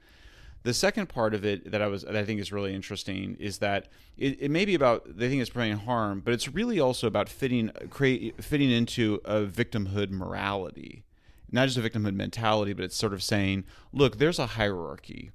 The 0.64 0.74
second 0.74 1.08
part 1.08 1.34
of 1.34 1.46
it 1.46 1.72
that 1.72 1.82
I 1.82 1.88
was 1.88 2.02
that 2.02 2.18
I 2.18 2.26
think 2.26 2.42
is 2.42 2.52
really 2.52 2.76
interesting 2.76 3.38
is 3.40 3.60
that 3.60 3.88
it, 4.18 4.42
it 4.42 4.52
may 4.52 4.66
be 4.66 4.76
about 4.76 5.18
they 5.18 5.30
think 5.30 5.40
it's 5.40 5.50
preventing 5.50 5.86
harm, 5.86 6.20
but 6.20 6.34
it's 6.34 6.50
really 6.50 6.78
also 6.78 7.08
about 7.08 7.30
fitting 7.30 7.72
create 7.90 8.44
fitting 8.44 8.70
into 8.70 9.22
a 9.24 9.44
victimhood 9.44 10.10
morality, 10.12 11.06
not 11.52 11.68
just 11.68 11.78
a 11.78 11.82
victimhood 11.82 12.16
mentality, 12.16 12.74
but 12.74 12.86
it's 12.86 12.96
sort 12.96 13.14
of 13.14 13.24
saying, 13.24 13.66
look, 13.94 14.18
there's 14.18 14.40
a 14.40 14.48
hierarchy, 14.48 15.32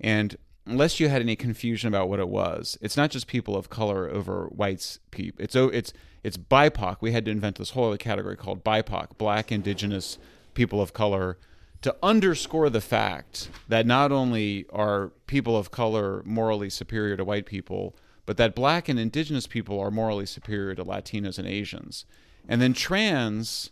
and 0.00 0.36
unless 0.66 1.00
you 1.00 1.08
had 1.08 1.20
any 1.20 1.36
confusion 1.36 1.88
about 1.88 2.08
what 2.08 2.20
it 2.20 2.28
was, 2.28 2.78
it's 2.80 2.96
not 2.96 3.10
just 3.10 3.26
people 3.26 3.56
of 3.56 3.70
color 3.70 4.08
over 4.08 4.46
whites. 4.46 4.98
People, 5.10 5.42
it's 5.42 5.56
it's 5.56 5.92
it's 6.22 6.36
BIPOC. 6.36 6.98
We 7.00 7.12
had 7.12 7.24
to 7.24 7.30
invent 7.30 7.56
this 7.56 7.70
whole 7.70 7.88
other 7.88 7.96
category 7.96 8.36
called 8.36 8.64
BIPOC, 8.64 9.18
Black, 9.18 9.50
Indigenous, 9.50 10.18
People 10.54 10.80
of 10.80 10.92
Color 10.92 11.38
to 11.82 11.96
underscore 12.02 12.68
the 12.68 12.80
fact 12.80 13.48
that 13.68 13.86
not 13.86 14.12
only 14.12 14.66
are 14.70 15.12
people 15.26 15.56
of 15.56 15.70
color 15.70 16.22
morally 16.24 16.68
superior 16.68 17.16
to 17.16 17.24
white 17.24 17.46
people, 17.46 17.96
but 18.26 18.36
that 18.36 18.54
black 18.54 18.88
and 18.88 18.98
indigenous 18.98 19.46
people 19.46 19.80
are 19.80 19.90
morally 19.90 20.26
superior 20.26 20.74
to 20.74 20.84
Latinos 20.84 21.38
and 21.38 21.48
Asians. 21.48 22.04
And 22.46 22.60
then 22.60 22.74
trans, 22.74 23.70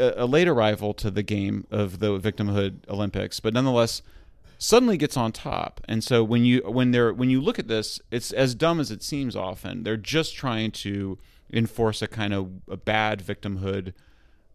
a, 0.00 0.26
late 0.26 0.48
arrival 0.48 0.94
to 0.94 1.10
the 1.10 1.22
game 1.22 1.66
of 1.70 1.98
the 1.98 2.18
victimhood 2.18 2.88
Olympics, 2.88 3.40
but 3.40 3.54
nonetheless 3.54 4.02
suddenly 4.58 4.96
gets 4.96 5.16
on 5.16 5.32
top. 5.32 5.80
And 5.88 6.02
so 6.02 6.22
when 6.24 6.44
you 6.44 6.62
when 6.66 6.90
they're 6.90 7.12
when 7.12 7.30
you 7.30 7.40
look 7.40 7.58
at 7.58 7.68
this, 7.68 8.00
it's 8.10 8.32
as 8.32 8.54
dumb 8.54 8.80
as 8.80 8.90
it 8.90 9.02
seems 9.02 9.36
often. 9.36 9.82
They're 9.82 9.96
just 9.96 10.34
trying 10.34 10.72
to 10.72 11.18
enforce 11.52 12.02
a 12.02 12.08
kind 12.08 12.32
of 12.32 12.50
a 12.68 12.76
bad 12.76 13.22
victimhood 13.22 13.92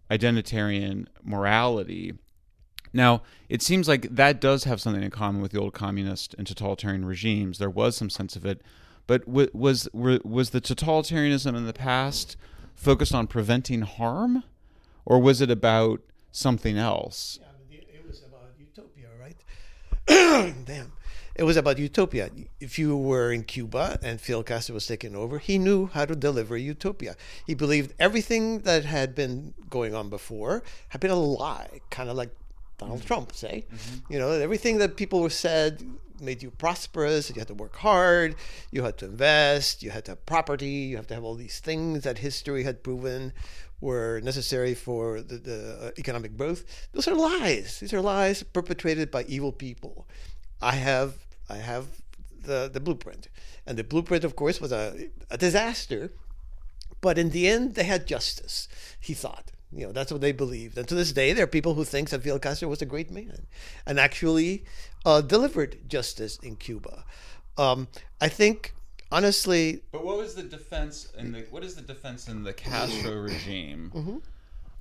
identitarian 0.09 1.07
morality 1.23 2.13
now, 2.95 3.23
it 3.49 3.61
seems 3.61 3.89
like 3.89 4.03
that 4.15 4.39
does 4.39 4.63
have 4.63 4.79
something 4.79 5.03
in 5.03 5.11
common 5.11 5.41
with 5.41 5.51
the 5.51 5.59
old 5.59 5.73
communist 5.73 6.33
and 6.37 6.47
totalitarian 6.47 7.03
regimes. 7.03 7.57
There 7.57 7.69
was 7.69 7.97
some 7.97 8.09
sense 8.09 8.37
of 8.37 8.45
it, 8.45 8.61
but 9.05 9.27
was 9.27 9.89
was 9.93 10.51
the 10.51 10.61
totalitarianism 10.61 11.57
in 11.57 11.65
the 11.65 11.73
past 11.73 12.37
focused 12.73 13.13
on 13.13 13.27
preventing 13.27 13.81
harm, 13.81 14.45
or 15.05 15.19
was 15.19 15.41
it 15.41 15.51
about 15.51 16.01
something 16.31 16.77
else? 16.77 17.39
Yeah, 17.69 17.79
it 17.93 18.07
was 18.07 18.23
about 18.23 18.51
utopia, 18.59 19.07
right? 19.19 19.37
Damn. 20.65 20.91
It 21.35 21.43
was 21.43 21.57
about 21.57 21.77
utopia. 21.77 22.29
If 22.61 22.79
you 22.79 22.95
were 22.95 23.31
in 23.31 23.43
Cuba 23.43 23.99
and 24.01 24.21
Fidel 24.21 24.43
Castro 24.43 24.73
was 24.73 24.87
taking 24.87 25.15
over, 25.15 25.37
he 25.37 25.57
knew 25.57 25.87
how 25.87 26.05
to 26.05 26.15
deliver 26.15 26.55
utopia. 26.55 27.17
He 27.45 27.53
believed 27.53 27.93
everything 27.99 28.59
that 28.59 28.85
had 28.85 29.13
been 29.13 29.53
going 29.69 29.93
on 29.93 30.09
before 30.09 30.63
had 30.89 31.01
been 31.01 31.11
a 31.11 31.15
lie, 31.15 31.81
kind 31.89 32.09
of 32.09 32.15
like 32.15 32.33
Donald 32.77 32.99
mm-hmm. 32.99 33.07
Trump 33.07 33.33
say. 33.33 33.65
Mm-hmm. 33.69 34.13
You 34.13 34.19
know, 34.19 34.31
everything 34.31 34.77
that 34.77 34.95
people 34.95 35.19
were 35.19 35.29
said 35.29 35.83
made 36.21 36.41
you 36.41 36.51
prosperous. 36.51 37.29
You 37.29 37.35
had 37.39 37.47
to 37.47 37.53
work 37.53 37.75
hard. 37.77 38.35
You 38.71 38.83
had 38.83 38.97
to 38.99 39.05
invest. 39.05 39.83
You 39.83 39.91
had 39.91 40.05
to 40.05 40.11
have 40.11 40.25
property. 40.25 40.87
You 40.89 40.95
have 40.95 41.07
to 41.07 41.13
have 41.15 41.23
all 41.23 41.35
these 41.35 41.59
things 41.59 42.03
that 42.03 42.19
history 42.19 42.63
had 42.63 42.83
proven 42.83 43.33
were 43.81 44.21
necessary 44.21 44.73
for 44.73 45.21
the, 45.21 45.37
the 45.37 45.77
uh, 45.81 45.91
economic 45.97 46.37
growth. 46.37 46.63
Those 46.93 47.07
are 47.07 47.15
lies. 47.15 47.79
These 47.79 47.93
are 47.93 48.01
lies 48.01 48.43
perpetrated 48.43 49.11
by 49.11 49.23
evil 49.23 49.51
people. 49.51 50.07
I 50.61 50.75
have 50.75 51.25
I 51.49 51.57
have 51.57 51.85
the 52.41 52.69
the 52.71 52.79
blueprint, 52.79 53.27
and 53.65 53.77
the 53.77 53.83
blueprint, 53.83 54.23
of 54.23 54.35
course, 54.35 54.61
was 54.61 54.71
a, 54.71 55.09
a 55.29 55.37
disaster. 55.37 56.11
But 57.01 57.17
in 57.17 57.29
the 57.29 57.47
end, 57.47 57.75
they 57.75 57.83
had 57.83 58.07
justice. 58.07 58.67
He 58.99 59.13
thought. 59.13 59.51
You 59.71 59.87
know, 59.87 59.91
that's 59.91 60.11
what 60.11 60.21
they 60.21 60.31
believed. 60.31 60.77
And 60.77 60.87
to 60.87 60.95
this 60.95 61.11
day, 61.11 61.33
there 61.33 61.43
are 61.43 61.47
people 61.47 61.73
who 61.73 61.83
think 61.83 62.09
that 62.09 62.23
Fidel 62.23 62.39
Castro 62.39 62.69
was 62.69 62.81
a 62.81 62.85
great 62.85 63.11
man 63.11 63.45
and 63.85 63.99
actually 63.99 64.63
uh, 65.05 65.21
delivered 65.21 65.89
justice 65.89 66.37
in 66.41 66.55
Cuba. 66.55 67.03
Um, 67.57 67.89
I 68.21 68.29
think 68.29 68.73
honestly, 69.15 69.81
But 69.91 70.03
what 70.03 70.17
was 70.17 70.35
the 70.35 70.43
defense 70.43 71.07
in 71.17 71.31
the 71.31 71.41
what 71.49 71.63
is 71.63 71.75
the 71.75 71.81
defense 71.81 72.27
in 72.27 72.43
the 72.43 72.53
Castro 72.53 73.13
regime 73.15 73.91
Mm-hmm. 73.95 74.17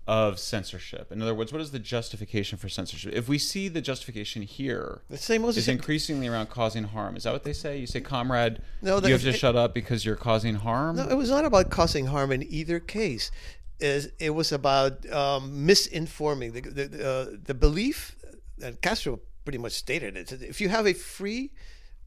of 0.06 0.38
censorship? 0.38 1.12
In 1.12 1.22
other 1.22 1.34
words, 1.34 1.52
what 1.52 1.60
is 1.62 1.70
the 1.70 1.78
justification 1.78 2.58
for 2.58 2.68
censorship? 2.68 3.12
If 3.14 3.28
we 3.28 3.38
see 3.38 3.68
the 3.68 3.80
justification 3.80 4.42
here 4.42 5.02
the 5.08 5.16
same 5.16 5.42
was 5.42 5.56
is 5.56 5.68
increasingly 5.68 6.26
around 6.28 6.48
causing 6.50 6.84
harm. 6.84 7.16
Is 7.16 7.22
that 7.24 7.32
what 7.32 7.44
they 7.44 7.52
say? 7.52 7.78
You 7.78 7.86
say, 7.86 8.00
comrade, 8.00 8.60
No, 8.82 8.98
that- 9.00 9.08
you 9.08 9.14
have 9.14 9.22
to 9.22 9.28
it- 9.30 9.38
shut 9.38 9.56
up 9.56 9.72
because 9.74 10.04
you're 10.04 10.16
causing 10.30 10.56
harm. 10.56 10.96
No, 10.96 11.08
it 11.08 11.16
was 11.16 11.30
not 11.30 11.44
about 11.44 11.70
causing 11.70 12.06
harm 12.06 12.32
in 12.32 12.42
either 12.42 12.80
case. 12.80 13.30
Is 13.80 14.10
it 14.20 14.30
was 14.30 14.52
about 14.52 14.92
um, 15.10 15.66
misinforming 15.66 16.52
the 16.54 16.60
the, 16.60 16.84
uh, 17.10 17.36
the 17.44 17.54
belief, 17.54 18.14
and 18.62 18.80
Castro 18.80 19.20
pretty 19.44 19.58
much 19.58 19.72
stated 19.72 20.16
it. 20.16 20.30
If 20.32 20.60
you 20.60 20.68
have 20.70 20.86
a 20.86 20.92
free, 20.94 21.50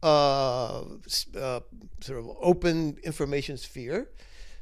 uh, 0.03 0.81
uh, 0.81 1.59
sort 2.01 2.19
of 2.19 2.29
open 2.41 2.97
information 3.03 3.57
sphere, 3.57 4.09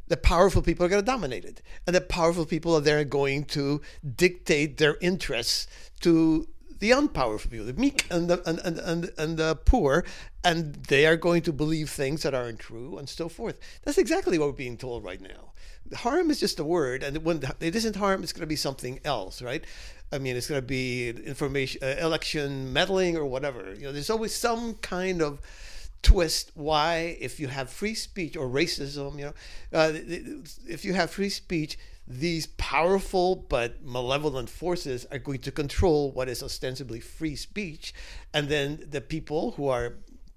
the 0.08 0.18
powerful 0.18 0.62
people 0.62 0.86
are 0.86 0.90
going 0.90 1.02
to 1.02 1.06
dominate 1.06 1.46
it, 1.46 1.62
and 1.88 1.96
the 1.96 2.02
powerful 2.02 2.46
people 2.46 2.76
are 2.76 2.82
there 2.82 3.04
going 3.04 3.46
to 3.46 3.82
dictate 4.16 4.78
their 4.78 4.98
interests 5.02 5.68
to 6.02 6.48
the 6.80 6.92
unpowerful 6.92 7.50
people, 7.50 7.66
the 7.66 7.74
meek 7.74 8.06
and 8.12 8.30
the 8.30 8.48
and, 8.48 8.60
and, 8.60 8.80
and, 8.80 9.12
and 9.18 9.38
the 9.38 9.56
poor, 9.66 10.06
and 10.44 10.76
they 10.88 11.06
are 11.06 11.16
going 11.16 11.42
to 11.42 11.54
believe 11.54 11.90
things 11.90 12.24
that 12.24 12.34
aren't 12.34 12.60
true 12.60 12.98
and 12.98 13.10
so 13.10 13.30
forth. 13.30 13.58
That's 13.84 13.98
exactly 13.98 14.38
what 14.38 14.48
we're 14.48 14.54
being 14.54 14.78
told 14.78 15.04
right 15.04 15.22
now. 15.22 15.54
Harm 15.96 16.30
is 16.32 16.40
just 16.40 16.60
a 16.60 16.64
word, 16.64 17.04
and 17.04 17.24
when 17.24 17.42
it 17.60 17.76
isn't 17.76 17.96
harm, 17.96 18.24
it's 18.24 18.34
going 18.34 18.42
to 18.42 18.48
be 18.48 18.56
something 18.56 19.00
else, 19.06 19.42
right? 19.42 19.64
I 20.12 20.18
mean, 20.20 20.36
it's 20.36 20.48
going 20.48 20.62
to 20.62 20.68
be 20.68 21.10
information, 21.10 21.82
uh, 21.84 21.96
election 22.00 22.72
meddling, 22.72 23.18
or 23.18 23.26
whatever. 23.26 23.74
You 23.74 23.86
know, 23.86 23.92
there's 23.92 24.10
always 24.10 24.34
some 24.34 24.76
kind 24.76 25.22
of 25.22 25.40
twist 26.06 26.52
why 26.54 27.18
if 27.20 27.40
you 27.40 27.48
have 27.48 27.68
free 27.68 27.96
speech 27.96 28.38
or 28.38 28.48
racism 28.48 29.18
you 29.18 29.26
know 29.26 29.34
uh, 29.74 29.92
if 30.68 30.86
you 30.86 30.94
have 30.94 31.10
free 31.10 31.30
speech 31.30 31.80
these 32.08 32.46
powerful 32.46 33.36
but 33.36 33.84
malevolent 33.84 34.48
forces 34.48 35.08
are 35.12 35.18
going 35.18 35.40
to 35.40 35.52
control 35.52 36.12
what 36.12 36.30
is 36.30 36.44
ostensibly 36.44 37.00
free 37.00 37.36
speech 37.36 37.92
and 38.36 38.50
then 38.50 38.86
the 38.88 39.02
people 39.02 39.52
who 39.54 39.68
are 39.68 39.96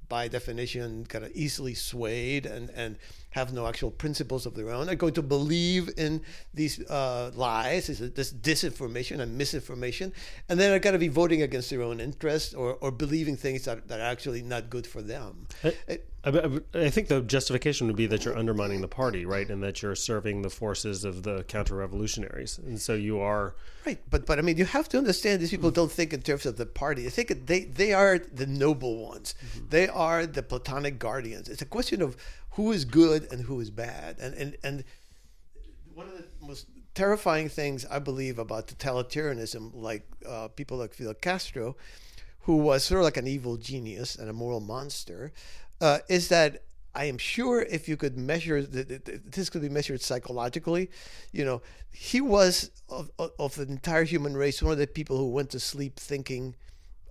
by 0.09 0.27
definition 0.27 1.05
kind 1.05 1.23
of 1.23 1.31
easily 1.33 1.75
swayed 1.75 2.47
and 2.47 2.71
and 2.71 2.97
have 3.31 3.53
no 3.53 3.67
actual 3.67 3.91
principles 3.91 4.47
of 4.47 4.55
their 4.55 4.71
own 4.71 4.89
are 4.89 4.95
going 4.95 5.15
to 5.15 5.23
believe 5.23 5.91
in 5.97 6.23
these 6.55 6.81
uh, 6.89 7.31
lies, 7.35 7.87
this, 7.87 7.99
this 7.99 8.33
disinformation 8.33 9.21
and 9.21 9.37
misinformation, 9.37 10.13
and 10.49 10.59
then 10.59 10.73
are 10.73 10.79
going 10.79 10.95
to 10.95 10.99
be 10.99 11.09
voting 11.09 11.43
against 11.43 11.71
their 11.71 11.83
own 11.83 12.01
interests 12.01 12.55
or, 12.55 12.75
or 12.81 12.91
believing 12.91 13.37
things 13.37 13.65
that, 13.65 13.89
that 13.89 14.01
are 14.01 14.11
actually 14.11 14.43
not 14.43 14.71
good 14.71 14.87
for 14.87 15.03
them. 15.03 15.47
I, 15.63 15.99
I, 16.25 16.61
I 16.75 16.91
think 16.91 17.09
the 17.09 17.21
justification 17.21 17.87
would 17.87 17.97
be 17.97 18.07
that 18.07 18.25
you're 18.25 18.37
undermining 18.37 18.81
the 18.81 18.89
party, 18.89 19.25
right, 19.25 19.49
and 19.49 19.63
that 19.63 19.83
you're 19.83 19.95
serving 19.95 20.43
the 20.43 20.51
forces 20.51 21.05
of 21.05 21.23
the 21.23 21.45
counter-revolutionaries, 21.45 22.59
and 22.59 22.81
so 22.81 22.95
you 22.95 23.21
are 23.21 23.55
Right, 23.87 24.01
but 24.11 24.27
but 24.27 24.39
I 24.39 24.43
mean, 24.43 24.59
you 24.59 24.67
have 24.67 24.87
to 24.91 24.99
understand 24.99 25.41
these 25.41 25.51
people 25.51 25.71
don't 25.71 25.91
think 25.91 26.13
in 26.13 26.21
terms 26.21 26.45
of 26.45 26.59
the 26.59 26.67
party. 26.67 27.05
They 27.05 27.09
think 27.09 27.47
they 27.47 27.61
they 27.65 27.95
are 27.95 28.19
the 28.19 28.47
noble 28.47 28.99
ones. 28.99 29.35
They 29.71 29.89
are 29.89 30.27
the 30.27 30.43
platonic 30.43 30.99
guardians. 30.99 31.49
It's 31.49 31.63
a 31.63 31.67
question 31.67 32.03
of 32.03 32.15
who 32.51 32.73
is 32.73 32.85
good 32.85 33.31
and 33.33 33.43
who 33.43 33.61
is 33.61 33.71
bad. 33.71 34.19
And 34.19 34.35
and 34.35 34.57
and 34.63 34.85
one 35.95 36.07
of 36.07 36.17
the 36.17 36.25
most 36.47 36.67
terrifying 36.95 37.49
things 37.49 37.87
I 37.87 37.99
believe 37.99 38.39
about 38.39 38.67
totalitarianism, 38.67 39.71
like 39.75 40.05
uh, 40.27 40.49
people 40.49 40.79
like 40.79 40.95
Fidel 40.95 41.15
Castro, 41.15 41.77
who 42.41 42.57
was 42.57 42.85
sort 42.85 43.01
of 43.01 43.05
like 43.05 43.17
an 43.17 43.27
evil 43.27 43.57
genius 43.57 44.17
and 44.17 44.29
a 44.29 44.33
moral 44.33 44.61
monster, 44.61 45.33
uh, 45.81 45.99
is 46.09 46.29
that 46.29 46.63
I 46.95 47.05
am 47.05 47.19
sure 47.19 47.63
if 47.63 47.89
you 47.89 47.97
could 47.97 48.17
measure 48.19 48.63
this 48.63 49.51
could 49.51 49.63
be 49.63 49.69
measured 49.69 50.01
psychologically, 50.01 50.91
you 51.31 51.45
know, 51.45 51.63
he 51.93 52.21
was 52.21 52.73
of, 52.89 53.11
of 53.19 53.55
the 53.55 53.63
entire 53.63 54.05
human 54.05 54.37
race 54.37 54.61
one 54.63 54.73
of 54.73 54.79
the 54.79 54.87
people 54.87 55.17
who 55.17 55.31
went 55.31 55.51
to 55.51 55.61
sleep 55.61 55.97
thinking, 55.97 56.57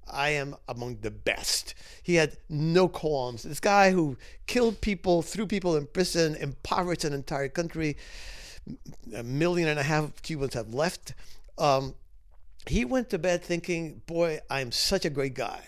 I 0.10 0.30
am 0.30 0.56
among 0.68 0.98
the 1.02 1.12
best. 1.12 1.74
He 2.04 2.16
had 2.16 2.38
no 2.50 2.88
qualms. 2.88 3.44
This 3.44 3.60
guy 3.60 3.92
who 3.92 4.18
killed 4.46 4.82
people, 4.82 5.22
threw 5.22 5.48
people 5.48 5.76
in 5.76 5.88
prison, 5.88 6.36
impoverished 6.36 7.04
an 7.04 7.14
entire 7.14 7.50
country. 7.50 7.98
A 9.16 9.24
million 9.24 9.68
and 9.68 9.80
a 9.80 9.84
half 9.84 10.22
Cubans 10.22 10.54
have 10.54 10.74
left. 10.74 11.14
Um, 11.58 11.96
he 12.68 12.84
went 12.86 13.10
to 13.10 13.18
bed 13.18 13.44
thinking, 13.44 14.02
"Boy, 14.06 14.40
I'm 14.50 14.72
such 14.72 15.06
a 15.06 15.10
great 15.10 15.34
guy." 15.34 15.62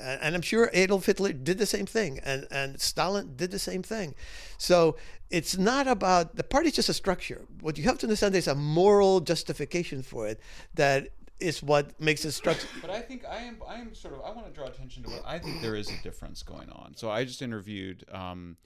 And 0.00 0.20
and 0.22 0.34
I'm 0.34 0.42
sure 0.42 0.70
Adolf 0.72 1.06
Hitler 1.06 1.32
did 1.32 1.58
the 1.58 1.66
same 1.66 1.86
thing, 1.86 2.20
and, 2.24 2.46
and 2.50 2.80
Stalin 2.80 3.34
did 3.36 3.50
the 3.50 3.58
same 3.58 3.82
thing. 3.82 4.14
So 4.56 4.96
it's 5.30 5.58
not 5.58 5.88
about 5.88 6.36
the 6.36 6.44
party's 6.44 6.74
just 6.74 6.88
a 6.88 6.94
structure. 6.94 7.42
What 7.60 7.76
you 7.76 7.84
have 7.84 7.98
to 7.98 8.06
understand 8.06 8.34
is 8.34 8.46
a 8.46 8.54
moral 8.54 9.20
justification 9.20 10.02
for 10.02 10.26
it 10.26 10.40
that 10.74 11.08
is 11.40 11.62
what 11.62 12.00
makes 12.00 12.24
it 12.24 12.32
structure. 12.32 12.68
But 12.80 12.90
I 12.90 13.00
think 13.00 13.24
I 13.24 13.38
am. 13.38 13.58
I 13.66 13.76
am 13.76 13.94
sort 13.94 14.14
of. 14.14 14.20
I 14.20 14.30
want 14.30 14.46
to 14.46 14.52
draw 14.52 14.66
attention 14.66 15.02
to 15.04 15.10
what 15.10 15.22
I 15.26 15.38
think 15.38 15.60
there 15.62 15.74
is 15.74 15.88
a 15.88 16.02
difference 16.02 16.42
going 16.42 16.70
on. 16.70 16.94
So 16.96 17.10
I 17.10 17.24
just 17.24 17.42
interviewed 17.42 18.04
um, 18.12 18.56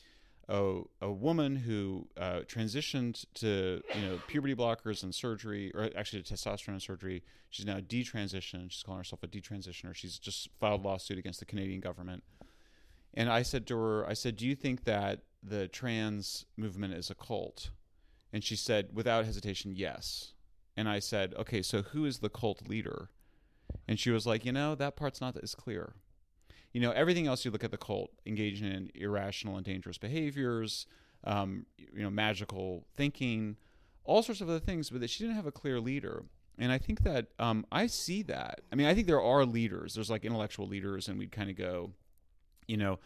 a 0.49 0.81
a 1.00 1.11
woman 1.11 1.57
who 1.57 2.09
uh, 2.17 2.41
transitioned 2.47 3.25
to 3.35 3.83
you 3.95 4.02
know 4.02 4.21
puberty 4.26 4.55
blockers 4.55 5.02
and 5.02 5.14
surgery, 5.14 5.73
or 5.75 5.91
actually 5.97 6.23
to 6.23 6.35
testosterone 6.35 6.81
surgery. 6.81 7.23
She's 7.50 7.67
now 7.67 7.79
detransitioned. 7.79 8.71
She's 8.71 8.83
calling 8.83 9.00
herself 9.00 9.23
a 9.23 9.29
detransitioner. 9.29 9.95
She's 9.95 10.19
just 10.19 10.49
filed 10.59 10.85
a 10.85 10.88
lawsuit 10.88 11.19
against 11.19 11.41
the 11.41 11.47
Canadian 11.47 11.81
government. 11.81 12.23
And 13.14 13.29
I 13.29 13.43
said 13.43 13.67
to 13.67 13.76
her, 13.76 14.07
I 14.07 14.14
said, 14.14 14.37
"Do 14.37 14.47
you 14.47 14.55
think 14.55 14.85
that 14.85 15.21
the 15.43 15.69
trans 15.69 16.47
movement 16.57 16.95
is 16.95 17.11
a 17.11 17.14
cult?" 17.14 17.71
And 18.33 18.43
she 18.43 18.57
said, 18.57 18.88
without 18.95 19.26
hesitation, 19.26 19.75
yes. 19.76 20.33
And 20.76 20.88
I 20.88 20.99
said, 20.99 21.35
okay, 21.38 21.62
so 21.62 21.83
who 21.83 22.05
is 22.05 22.19
the 22.19 22.31
cult 22.31 22.69
leader? 22.69 23.11
And 23.87 23.99
she 23.99 24.11
was 24.11 24.26
like, 24.26 24.45
you 24.45 24.52
know, 24.52 24.75
that 24.75 24.97
part's 24.97 25.21
not 25.21 25.37
as 25.43 25.55
clear. 25.55 25.95
You 26.73 26.81
know, 26.81 26.93
everything 26.93 27.26
else 27.26 27.45
you 27.45 27.50
look 27.50 27.64
at 27.64 27.71
the 27.71 27.76
cult 27.76 28.11
engaging 28.25 28.73
in 28.73 28.91
irrational 28.95 29.57
and 29.57 29.64
dangerous 29.64 29.99
behaviors, 29.99 30.87
um, 31.25 31.67
you 31.76 32.02
know, 32.02 32.11
magical 32.11 32.87
thinking, 32.95 33.57
all 34.05 34.23
sorts 34.23 34.41
of 34.41 34.49
other 34.49 34.59
things, 34.59 34.91
but 34.91 35.00
that 35.00 35.11
she 35.11 35.25
didn't 35.25 35.37
have 35.37 35.47
a 35.47 35.52
clear 35.52 35.79
leader. 35.81 36.25
And 36.59 36.73
I 36.73 36.79
think 36.79 37.02
that 37.02 37.29
um, 37.38 37.67
I 37.71 37.87
see 37.87 38.23
that. 38.25 38.61
I 38.71 38.76
mean, 38.76 38.87
I 38.87 38.95
think 38.95 39.07
there 39.07 39.23
are 39.23 39.45
leaders. 39.45 39.95
There's 39.95 40.11
like 40.11 40.25
intellectual 40.25 40.67
leaders, 40.67 41.09
and 41.09 41.19
we'd 41.19 41.33
kind 41.33 41.50
of 41.50 41.57
go, 41.57 41.93
you 42.67 42.76
know, 42.76 42.99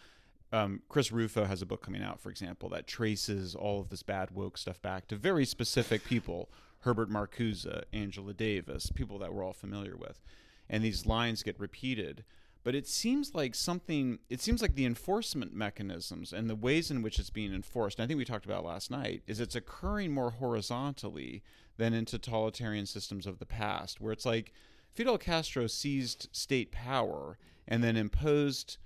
um, 0.52 0.82
Chris 0.88 1.10
Rufo 1.10 1.44
has 1.44 1.62
a 1.62 1.66
book 1.66 1.82
coming 1.82 2.02
out, 2.02 2.20
for 2.20 2.30
example, 2.30 2.68
that 2.70 2.86
traces 2.86 3.54
all 3.54 3.80
of 3.80 3.88
this 3.88 4.02
bad 4.02 4.30
woke 4.30 4.58
stuff 4.58 4.80
back 4.80 5.08
to 5.08 5.16
very 5.16 5.44
specific 5.44 6.04
people 6.04 6.50
Herbert 6.80 7.10
Marcuse, 7.10 7.82
Angela 7.92 8.32
Davis, 8.32 8.90
people 8.90 9.18
that 9.18 9.32
we're 9.32 9.44
all 9.44 9.52
familiar 9.52 9.96
with. 9.96 10.20
And 10.68 10.82
these 10.82 11.06
lines 11.06 11.42
get 11.42 11.58
repeated. 11.58 12.24
But 12.64 12.74
it 12.74 12.88
seems 12.88 13.32
like 13.32 13.54
something, 13.54 14.18
it 14.28 14.40
seems 14.40 14.60
like 14.60 14.74
the 14.74 14.86
enforcement 14.86 15.54
mechanisms 15.54 16.32
and 16.32 16.50
the 16.50 16.56
ways 16.56 16.90
in 16.90 17.00
which 17.00 17.20
it's 17.20 17.30
being 17.30 17.54
enforced, 17.54 17.98
and 17.98 18.04
I 18.04 18.08
think 18.08 18.18
we 18.18 18.24
talked 18.24 18.44
about 18.44 18.64
last 18.64 18.90
night, 18.90 19.22
is 19.28 19.38
it's 19.38 19.54
occurring 19.54 20.12
more 20.12 20.30
horizontally 20.30 21.44
than 21.76 21.94
in 21.94 22.04
totalitarian 22.04 22.86
systems 22.86 23.24
of 23.24 23.38
the 23.38 23.46
past, 23.46 24.00
where 24.00 24.12
it's 24.12 24.26
like 24.26 24.52
Fidel 24.92 25.16
Castro 25.16 25.68
seized 25.68 26.28
state 26.32 26.72
power 26.72 27.38
and 27.68 27.84
then 27.84 27.96
imposed 27.96 28.78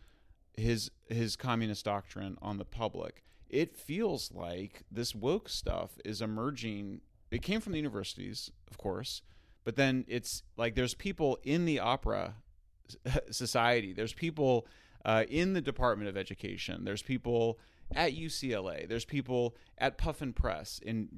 his 0.57 0.91
his 1.07 1.37
communist 1.37 1.85
doctrine 1.85 2.37
on 2.43 2.59
the 2.59 2.65
public. 2.65 3.23
It 3.49 3.77
feels 3.77 4.31
like 4.33 4.83
this 4.91 5.15
woke 5.15 5.49
stuff 5.49 5.93
is 6.05 6.21
emerging. 6.21 7.01
It 7.31 7.43
came 7.43 7.61
from 7.61 7.73
the 7.73 7.79
universities, 7.79 8.51
of 8.71 8.79
course, 8.79 9.23
but 9.65 9.77
then 9.77 10.05
it's 10.09 10.43
like 10.57 10.75
there's 10.75 10.95
people 10.95 11.39
in 11.43 11.65
the 11.65 11.79
opera 11.79 12.35
society. 13.31 13.93
There's 13.93 14.13
people 14.13 14.67
uh, 15.05 15.25
in 15.29 15.53
the 15.53 15.61
Department 15.61 16.09
of 16.09 16.17
Education. 16.17 16.85
There's 16.85 17.03
people 17.03 17.59
at 17.95 18.15
UCLA. 18.15 18.89
There's 18.89 19.05
people 19.05 19.57
at 19.79 19.99
Puffin 19.99 20.33
Press. 20.33 20.81
And 20.87 21.09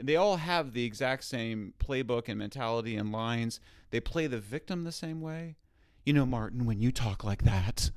they 0.00 0.16
all 0.16 0.36
have 0.36 0.72
the 0.72 0.84
exact 0.84 1.24
same 1.24 1.74
playbook 1.78 2.28
and 2.28 2.38
mentality 2.38 2.96
and 2.96 3.12
lines. 3.12 3.60
They 3.90 4.00
play 4.00 4.26
the 4.26 4.38
victim 4.38 4.84
the 4.84 4.92
same 4.92 5.20
way. 5.20 5.56
You 6.04 6.12
know, 6.12 6.26
Martin, 6.26 6.64
when 6.64 6.80
you 6.80 6.90
talk 6.90 7.22
like 7.22 7.44
that, 7.44 7.90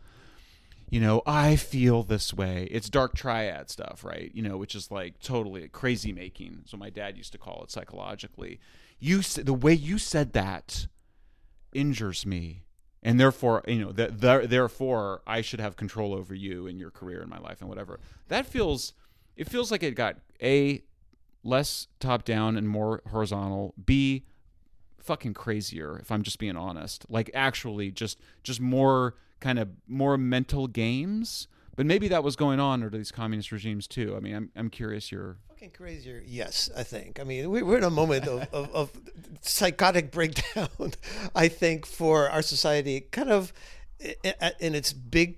you 0.89 1.00
know, 1.00 1.22
I 1.25 1.56
feel 1.56 2.04
this 2.04 2.34
way. 2.34 2.68
It's 2.72 2.89
dark 2.89 3.15
triad 3.15 3.70
stuff, 3.70 4.04
right? 4.04 4.32
You 4.34 4.44
know, 4.44 4.58
which 4.58 4.75
is 4.75 4.92
like 4.92 5.20
totally 5.20 5.68
crazy 5.68 6.13
making. 6.13 6.62
So 6.65 6.77
my 6.77 6.89
dad 6.89 7.18
used 7.18 7.32
to 7.32 7.38
call 7.38 7.63
it 7.63 7.72
psychologically. 7.72 8.60
You 9.00 9.22
the 9.22 9.54
way 9.54 9.74
you 9.74 9.98
said 9.98 10.34
that 10.34 10.88
injures 11.74 12.25
me, 12.25 12.63
and 13.01 13.20
therefore, 13.20 13.63
you 13.68 13.80
know, 13.80 13.92
that 13.94 14.22
th- 14.22 14.50
therefore 14.50 15.22
I 15.25 15.42
should 15.42 15.60
have 15.60 15.75
control 15.75 16.13
over 16.13 16.36
you 16.36 16.68
and 16.68 16.80
your 16.80 16.92
career 16.92 17.22
and 17.22 17.30
my 17.30 17.39
life 17.39 17.62
and 17.62 17.70
whatever. 17.70 18.00
That 18.27 18.46
feels 18.46 18.94
it 19.36 19.50
feels 19.50 19.72
like 19.72 19.84
it 19.84 19.96
got 19.96 20.18
a 20.42 20.84
less 21.44 21.88
top 22.00 22.25
down 22.25 22.58
and 22.58 22.70
more 22.70 23.01
horizontal. 23.10 23.74
B 23.84 24.25
fucking 25.00 25.36
crazier 25.36 26.00
if 26.00 26.12
I'm 26.12 26.24
just 26.24 26.39
being 26.39 26.58
honest. 26.58 27.06
Like 27.10 27.30
actually 27.34 27.92
just 27.92 28.20
just 28.44 28.60
more 28.62 29.15
kind 29.46 29.60
of 29.60 29.68
more 29.88 30.18
mental 30.18 30.66
games, 30.68 31.48
But 31.78 31.86
maybe 31.86 32.08
that 32.10 32.24
was 32.24 32.36
going 32.36 32.60
on 32.60 32.75
under 32.84 32.98
these 32.98 33.12
communist 33.12 33.52
regimes 33.52 33.86
too. 33.88 34.16
I 34.18 34.20
mean, 34.25 34.36
I'm 34.38 34.48
I'm 34.60 34.70
curious 34.70 35.12
your 35.12 35.38
Fucking 35.50 35.72
crazier, 35.80 36.20
yes. 36.25 36.70
I 36.82 36.84
think. 36.84 37.20
I 37.22 37.24
mean, 37.24 37.44
we- 37.54 37.64
we're 37.68 37.78
in 37.78 37.84
a 37.84 37.90
moment 38.04 38.28
of, 38.28 38.40
of, 38.60 38.66
of 38.80 38.88
psychotic 39.42 40.06
breakdown. 40.18 40.92
I 41.44 41.48
think 41.62 41.86
for 41.86 42.18
our 42.36 42.42
society, 42.42 43.02
kind 43.18 43.30
of 43.30 43.54
in 44.60 44.74
its 44.75 44.92
big 44.94 45.30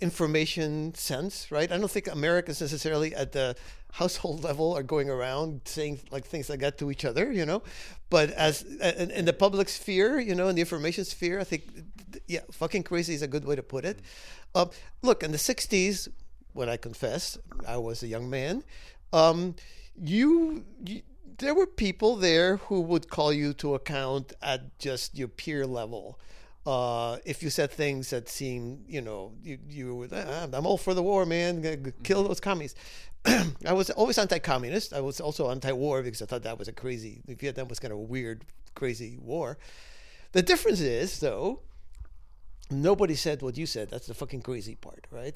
information 0.00 0.94
sense, 0.94 1.50
right? 1.50 1.70
I 1.72 1.76
don't 1.78 1.90
think 1.90 2.06
Americans 2.08 2.60
necessarily 2.60 3.14
at 3.14 3.32
the 3.32 3.54
household 3.92 4.44
level 4.44 4.76
are 4.76 4.82
going 4.94 5.10
around 5.10 5.62
saying 5.64 6.00
like 6.10 6.24
things 6.24 6.48
like 6.50 6.60
that 6.60 6.78
to 6.78 6.90
each 6.90 7.04
other, 7.04 7.32
you 7.32 7.44
know. 7.46 7.62
But 8.10 8.30
as 8.30 8.62
in, 8.62 9.10
in 9.10 9.24
the 9.24 9.32
public 9.32 9.68
sphere, 9.68 10.18
you 10.20 10.34
know, 10.34 10.48
in 10.48 10.54
the 10.54 10.62
information 10.62 11.04
sphere, 11.04 11.40
I 11.40 11.44
think, 11.44 11.62
yeah, 12.26 12.40
fucking 12.52 12.82
crazy 12.82 13.14
is 13.14 13.22
a 13.22 13.28
good 13.28 13.44
way 13.44 13.56
to 13.56 13.62
put 13.62 13.84
it. 13.84 14.00
Um, 14.54 14.70
look, 15.02 15.22
in 15.22 15.32
the 15.32 15.38
'60s, 15.38 16.08
when 16.52 16.68
I 16.68 16.76
confess 16.76 17.38
I 17.66 17.76
was 17.76 18.02
a 18.02 18.06
young 18.06 18.28
man, 18.28 18.64
um, 19.12 19.54
you, 19.96 20.64
you 20.84 21.02
there 21.38 21.54
were 21.54 21.66
people 21.66 22.16
there 22.16 22.56
who 22.56 22.80
would 22.80 23.08
call 23.08 23.32
you 23.32 23.52
to 23.54 23.74
account 23.74 24.32
at 24.42 24.78
just 24.78 25.16
your 25.16 25.28
peer 25.28 25.66
level. 25.66 26.18
Uh, 26.66 27.16
if 27.24 27.42
you 27.42 27.48
said 27.48 27.70
things 27.70 28.10
that 28.10 28.28
seemed, 28.28 28.84
you 28.88 29.00
know, 29.00 29.32
you, 29.42 29.58
you 29.68 29.94
were, 29.94 30.08
ah, 30.12 30.46
I'm 30.52 30.66
all 30.66 30.76
for 30.76 30.92
the 30.92 31.02
war, 31.02 31.24
man, 31.24 31.92
kill 32.02 32.24
those 32.24 32.40
commies. 32.40 32.74
I 33.24 33.72
was 33.72 33.88
always 33.90 34.18
anti-communist. 34.18 34.92
I 34.92 35.00
was 35.00 35.20
also 35.20 35.50
anti-war 35.50 36.02
because 36.02 36.20
I 36.20 36.26
thought 36.26 36.42
that 36.42 36.58
was 36.58 36.68
a 36.68 36.72
crazy. 36.72 37.22
Vietnam 37.26 37.68
was 37.68 37.78
kind 37.78 37.92
of 37.92 37.98
a 37.98 38.02
weird, 38.02 38.44
crazy 38.74 39.18
war. 39.20 39.58
The 40.32 40.42
difference 40.42 40.80
is, 40.80 41.20
though, 41.20 41.60
nobody 42.70 43.14
said 43.14 43.42
what 43.42 43.56
you 43.56 43.66
said. 43.66 43.90
That's 43.90 44.06
the 44.06 44.14
fucking 44.14 44.42
crazy 44.42 44.74
part, 44.74 45.06
right? 45.10 45.34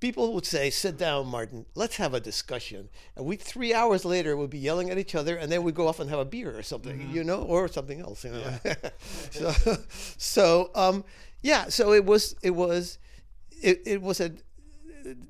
People 0.00 0.32
would 0.34 0.46
say, 0.46 0.70
"Sit 0.70 0.96
down, 0.96 1.26
Martin. 1.26 1.66
Let's 1.74 1.96
have 1.96 2.14
a 2.14 2.20
discussion." 2.20 2.88
And 3.16 3.26
we 3.26 3.34
three 3.36 3.74
hours 3.74 4.04
later 4.04 4.36
would 4.36 4.50
be 4.50 4.58
yelling 4.58 4.90
at 4.90 4.98
each 4.98 5.14
other, 5.16 5.36
and 5.36 5.50
then 5.50 5.64
we'd 5.64 5.74
go 5.74 5.88
off 5.88 5.98
and 5.98 6.08
have 6.10 6.20
a 6.20 6.24
beer 6.24 6.56
or 6.56 6.62
something, 6.62 7.10
you 7.12 7.24
know, 7.24 7.42
or 7.42 7.66
something 7.68 8.00
else, 8.00 8.24
you 8.24 8.30
know. 8.30 8.58
so, 9.30 9.52
so 10.16 10.70
um, 10.76 11.04
yeah. 11.42 11.68
So 11.68 11.92
it 11.92 12.04
was, 12.04 12.36
it 12.42 12.50
was, 12.50 12.98
it, 13.60 13.82
it 13.86 14.00
was 14.02 14.20
a. 14.20 14.32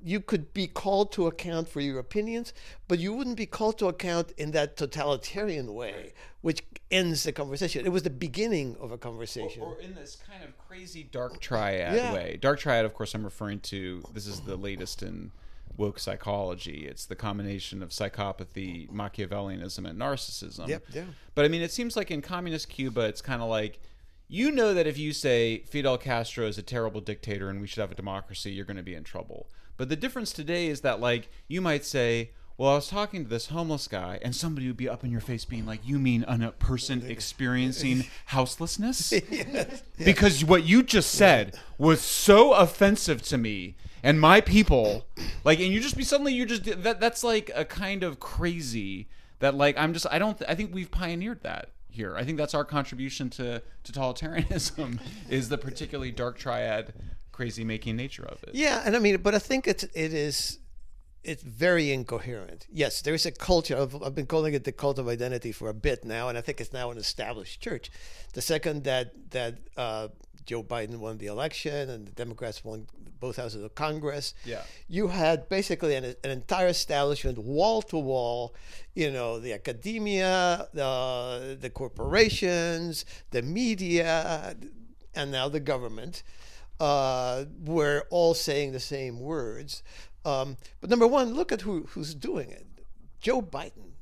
You 0.05 0.21
could 0.21 0.53
be 0.55 0.67
called 0.67 1.13
to 1.13 1.27
account 1.27 1.69
for 1.69 1.81
your 1.81 1.99
opinions, 1.99 2.53
but 2.89 2.99
you 2.99 3.13
wouldn't 3.13 3.37
be 3.37 3.47
called 3.47 3.79
to 3.79 3.87
account 3.87 4.33
in 4.37 4.51
that 4.53 4.77
totalitarian 4.77 5.75
way, 5.75 6.13
which 6.41 6.63
ends 6.91 7.23
the 7.25 7.33
conversation. 7.33 7.85
It 7.85 7.91
was 7.91 8.03
the 8.03 8.11
beginning 8.11 8.77
of 8.81 8.93
a 8.93 8.99
conversation. 8.99 9.63
or 9.63 9.79
in 9.81 9.95
this 9.95 10.17
kind 10.17 10.43
of 10.45 10.57
crazy 10.59 11.03
dark 11.03 11.41
triad 11.41 11.95
Yeah. 11.95 12.13
way. 12.13 12.39
Dark 12.41 12.61
triad, 12.61 12.85
of 12.85 12.95
course, 12.95 13.15
I'm 13.15 13.25
referring 13.25 13.61
to. 13.61 14.03
This 14.13 14.27
is 14.27 14.41
the 14.41 14.57
latest 14.57 15.03
in 15.03 15.33
woke 15.77 15.99
psychology. 15.99 16.87
It's 16.87 17.07
the 17.07 17.15
combination 17.15 17.83
of 17.83 17.91
psychopathy, 17.91 18.91
Machiavellianism, 18.91 19.89
and 19.89 19.99
narcissism. 19.99 20.67
Yep, 20.69 20.85
yeah. 20.93 21.05
But 21.35 21.45
I 21.45 21.49
mean, 21.49 21.63
it 21.63 21.71
seems 21.71 21.97
like 21.97 22.11
in 22.11 22.21
communist 22.23 22.69
Cuba, 22.69 23.03
it's 23.03 23.21
kind 23.23 23.43
of 23.43 23.49
like 23.49 23.79
you 24.31 24.51
know 24.51 24.75
that 24.75 24.87
if 24.87 24.99
you 24.99 25.13
say 25.15 25.61
Fidel 25.69 25.97
Castro 25.97 26.47
is 26.47 26.59
a 26.59 26.63
terrible 26.63 27.01
dictator 27.01 27.49
and 27.49 27.61
we 27.63 27.67
should 27.67 27.81
have 27.81 27.91
a 27.91 27.95
democracy, 27.95 28.51
you're 28.51 28.67
going 28.67 28.77
to 28.77 28.83
be 28.83 28.95
in 28.95 29.03
trouble. 29.05 29.49
But 29.79 29.89
the 29.89 29.97
difference 29.97 30.33
today 30.33 30.67
is 30.67 30.83
that 30.83 31.01
like 31.01 31.31
you 31.49 31.63
might 31.63 31.87
say. 31.87 32.33
Well, 32.59 32.73
I 32.73 32.75
was 32.75 32.89
talking 32.89 33.23
to 33.23 33.31
this 33.31 33.47
homeless 33.47 33.87
guy, 33.87 34.19
and 34.21 34.35
somebody 34.35 34.67
would 34.67 34.77
be 34.77 34.89
up 34.89 35.05
in 35.05 35.13
your 35.13 35.21
face, 35.21 35.45
being 35.45 35.65
like, 35.65 35.79
"You 35.87 35.97
mean 36.01 36.25
a 36.25 36.51
person 36.51 37.09
experiencing 37.09 38.07
houselessness?" 38.27 39.15
because 40.05 40.45
what 40.45 40.65
you 40.65 40.83
just 40.83 41.13
said 41.13 41.57
was 41.79 42.01
so 42.01 42.55
offensive 42.55 43.23
to 43.23 43.39
me 43.39 43.77
and 44.03 44.21
my 44.21 44.41
people 44.41 45.07
like 45.45 45.59
and 45.59 45.69
you 45.69 45.81
just 45.81 45.97
be 45.97 46.05
suddenly 46.05 46.33
you're 46.33 46.47
just 46.47 46.65
that 46.83 47.01
that's 47.01 47.25
like 47.25 47.51
a 47.55 47.65
kind 47.65 48.03
of 48.03 48.21
crazy 48.21 49.09
that 49.41 49.55
like 49.55 49.77
i'm 49.79 49.93
just 49.93 50.07
i 50.11 50.19
don't 50.19 50.43
i 50.49 50.55
think 50.55 50.73
we've 50.75 50.91
pioneered 50.91 51.43
that 51.43 51.71
here 51.89 52.17
i 52.17 52.25
think 52.25 52.39
that's 52.39 52.55
our 52.55 52.65
contribution 52.65 53.29
to 53.31 53.63
totalitarianism 53.85 54.99
is 55.29 55.49
the 55.49 55.59
particularly 55.59 56.11
dark 56.11 56.39
triad 56.39 56.93
crazy 57.39 57.65
making 57.75 57.95
nature 58.05 58.27
of 58.35 58.39
it 58.47 58.53
Yeah, 58.65 58.83
and 58.85 58.93
I 58.97 59.01
mean, 59.05 59.17
but 59.27 59.33
I 59.41 59.43
think 59.49 59.63
it's 59.73 59.85
it 60.07 60.13
is 60.29 60.37
it's 61.31 61.43
very 61.65 61.87
incoherent. 61.99 62.61
Yes, 62.83 62.93
there 63.05 63.15
is 63.21 63.27
a 63.27 63.35
culture 63.51 63.77
of 63.85 63.89
I've 64.05 64.15
been 64.21 64.31
calling 64.35 64.55
it 64.59 64.63
the 64.65 64.73
cult 64.83 64.99
of 65.03 65.07
identity 65.17 65.53
for 65.59 65.67
a 65.69 65.79
bit 65.89 65.99
now, 66.17 66.25
and 66.29 66.37
I 66.41 66.43
think 66.45 66.57
it's 66.63 66.73
now 66.81 66.87
an 66.95 66.99
established 67.07 67.57
church. 67.67 67.87
The 68.39 68.43
second 68.53 68.77
that 68.91 69.07
that 69.37 69.53
uh, 69.85 70.07
Joe 70.51 70.63
Biden 70.73 70.97
won 71.05 71.15
the 71.19 71.27
election 71.37 71.83
and 71.93 72.01
the 72.09 72.15
Democrats 72.25 72.59
won 72.69 72.79
both 73.27 73.37
houses 73.43 73.63
of 73.69 73.73
Congress, 73.87 74.27
Yeah. 74.45 74.63
you 74.97 75.05
had 75.09 75.39
basically 75.59 75.95
an, 76.01 76.05
an 76.27 76.31
entire 76.41 76.71
establishment, 76.79 77.37
wall 77.57 77.79
to 77.91 77.99
wall. 78.11 78.41
You 79.03 79.11
know, 79.17 79.31
the 79.47 79.53
academia, 79.61 80.33
the 80.81 80.91
the 81.65 81.71
corporations, 81.81 83.05
the 83.35 83.43
media, 83.61 84.55
and 85.19 85.27
now 85.39 85.47
the 85.57 85.61
government 85.73 86.15
uh, 86.81 87.45
were 87.65 88.07
all 88.11 88.35
saying 88.35 88.73
the 88.73 88.81
same 88.81 89.21
words. 89.21 89.83
Um, 90.25 90.57
but 90.81 90.91
number 90.91 91.07
one, 91.07 91.35
look 91.35 91.53
at 91.53 91.63
who, 91.63 91.87
who's 91.91 92.15
doing 92.15 92.51
it. 92.51 92.67
Joe 93.21 93.43
Biden. 93.43 93.93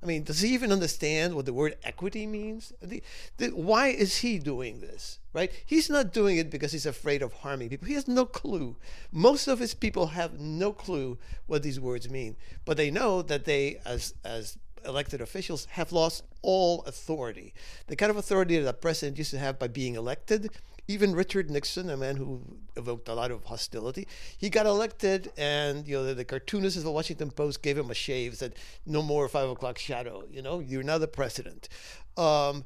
I 0.00 0.06
mean, 0.06 0.22
does 0.22 0.40
he 0.40 0.54
even 0.54 0.70
understand 0.70 1.34
what 1.34 1.44
the 1.44 1.52
word 1.52 1.76
equity 1.82 2.24
means? 2.24 2.72
The, 2.80 3.02
the, 3.38 3.48
why 3.48 3.88
is 3.88 4.18
he 4.18 4.38
doing 4.38 4.80
this? 4.80 5.18
Right? 5.32 5.50
He's 5.66 5.90
not 5.90 6.12
doing 6.12 6.36
it 6.36 6.50
because 6.50 6.70
he's 6.70 6.86
afraid 6.86 7.20
of 7.20 7.32
harming 7.32 7.70
people. 7.70 7.88
He 7.88 7.94
has 7.94 8.06
no 8.06 8.24
clue. 8.24 8.76
Most 9.10 9.48
of 9.48 9.58
his 9.58 9.74
people 9.74 10.08
have 10.08 10.38
no 10.38 10.72
clue 10.72 11.18
what 11.46 11.64
these 11.64 11.80
words 11.80 12.08
mean, 12.08 12.36
but 12.64 12.76
they 12.76 12.90
know 12.92 13.22
that 13.22 13.44
they, 13.44 13.80
as 13.84 14.14
as 14.24 14.56
elected 14.88 15.20
officials, 15.20 15.66
have 15.66 15.92
lost 15.92 16.24
all 16.42 16.82
authority. 16.82 17.54
The 17.86 17.96
kind 17.96 18.10
of 18.10 18.16
authority 18.16 18.58
that 18.58 18.68
a 18.68 18.72
president 18.72 19.18
used 19.18 19.30
to 19.30 19.38
have 19.38 19.58
by 19.58 19.68
being 19.68 19.94
elected 19.94 20.50
even 20.88 21.14
Richard 21.14 21.50
Nixon, 21.50 21.90
a 21.90 21.98
man 21.98 22.16
who 22.16 22.40
evoked 22.74 23.08
a 23.08 23.14
lot 23.14 23.30
of 23.30 23.44
hostility, 23.44 24.08
he 24.38 24.48
got 24.48 24.64
elected, 24.64 25.30
and 25.36 25.86
you 25.86 25.96
know 25.96 26.04
the, 26.04 26.14
the 26.14 26.24
cartoonist 26.24 26.78
of 26.78 26.82
the 26.82 26.90
Washington 26.90 27.30
Post 27.30 27.62
gave 27.62 27.76
him 27.76 27.90
a 27.90 27.94
shave, 27.94 28.34
said 28.36 28.54
no 28.86 29.02
more 29.02 29.28
five 29.28 29.50
o'clock 29.50 29.78
shadow. 29.78 30.24
You 30.30 30.40
know, 30.40 30.60
you're 30.60 30.82
now 30.82 30.96
the 30.96 31.06
president. 31.06 31.68
Um, 32.16 32.64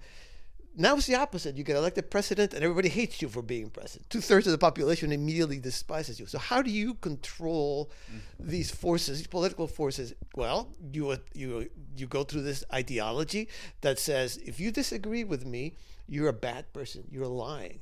now 0.77 0.97
it's 0.97 1.07
the 1.07 1.15
opposite. 1.15 1.57
You 1.57 1.65
get 1.65 1.77
elected 1.77 2.11
president, 2.11 2.55
and 2.55 2.63
everybody 2.63 2.89
hates 2.89 3.21
you 3.21 3.29
for 3.29 3.43
being 3.43 3.71
president. 3.71 4.09
Two 4.09 4.21
thirds 4.21 4.47
of 4.47 4.53
the 4.53 4.59
population 4.59 5.13
immediately 5.13 5.59
despises 5.59 6.19
you. 6.19 6.27
So 6.27 6.39
how 6.39 6.63
do 6.63 6.71
you 6.71 6.95
control 6.95 7.91
these 8.41 8.71
forces, 8.71 9.19
these 9.19 9.27
political 9.27 9.67
forces? 9.67 10.15
Well, 10.35 10.69
you 10.93 11.17
you 11.35 11.69
you 11.97 12.07
go 12.07 12.25
through 12.25 12.43
this 12.43 12.65
ideology 12.73 13.49
that 13.83 13.99
says 13.99 14.39
if 14.39 14.59
you 14.59 14.71
disagree 14.71 15.25
with 15.25 15.45
me, 15.45 15.75
you're 16.09 16.29
a 16.29 16.33
bad 16.33 16.73
person. 16.73 17.05
You're 17.11 17.27
lying. 17.27 17.81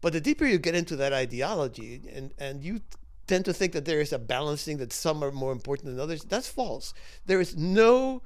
But 0.00 0.12
the 0.12 0.20
deeper 0.20 0.46
you 0.46 0.58
get 0.58 0.74
into 0.74 0.96
that 0.96 1.12
ideology, 1.12 2.02
and 2.14 2.32
and 2.38 2.64
you 2.64 2.80
tend 3.26 3.44
to 3.44 3.52
think 3.52 3.72
that 3.72 3.84
there 3.84 4.00
is 4.00 4.12
a 4.12 4.18
balancing 4.18 4.78
that 4.78 4.92
some 4.92 5.22
are 5.22 5.30
more 5.30 5.52
important 5.52 5.86
than 5.86 6.00
others, 6.00 6.24
that's 6.24 6.48
false. 6.48 6.92
There 7.26 7.40
is 7.40 7.56
no 7.56 8.22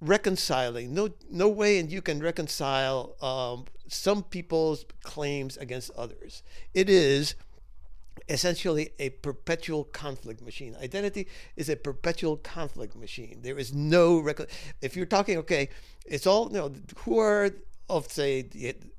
reconciling, 0.00 0.94
no 0.94 1.10
no 1.30 1.48
way, 1.48 1.78
and 1.78 1.90
you 1.90 2.02
can 2.02 2.20
reconcile 2.20 3.16
um, 3.20 3.66
some 3.88 4.22
people's 4.22 4.84
claims 5.02 5.56
against 5.56 5.90
others. 5.96 6.42
It 6.74 6.88
is 6.88 7.34
essentially 8.28 8.90
a 8.98 9.10
perpetual 9.10 9.84
conflict 9.84 10.42
machine. 10.42 10.76
Identity 10.82 11.26
is 11.56 11.68
a 11.68 11.76
perpetual 11.76 12.36
conflict 12.36 12.94
machine. 12.94 13.40
There 13.42 13.58
is 13.58 13.72
no 13.72 14.18
rec- 14.18 14.50
if 14.82 14.96
you're 14.96 15.06
talking 15.06 15.38
okay, 15.38 15.70
it's 16.06 16.26
all 16.26 16.48
you 16.48 16.58
know 16.58 16.72
who 16.98 17.18
are 17.18 17.50
of 17.88 18.12
say 18.12 18.46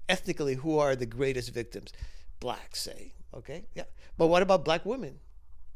ethnically 0.07 0.55
who 0.55 0.77
are 0.79 0.95
the 0.95 1.05
greatest 1.05 1.53
victims? 1.53 1.93
Blacks 2.39 2.81
say, 2.81 3.13
okay? 3.33 3.65
Yeah. 3.75 3.83
But 4.17 4.27
what 4.27 4.41
about 4.41 4.65
black 4.65 4.85
women? 4.85 5.19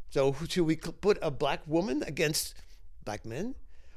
So 0.09 0.35
should 0.47 0.65
we 0.65 0.75
put 0.75 1.17
a 1.21 1.31
black 1.31 1.61
woman 1.67 2.03
against 2.05 2.55
black 3.05 3.25
men? 3.25 3.55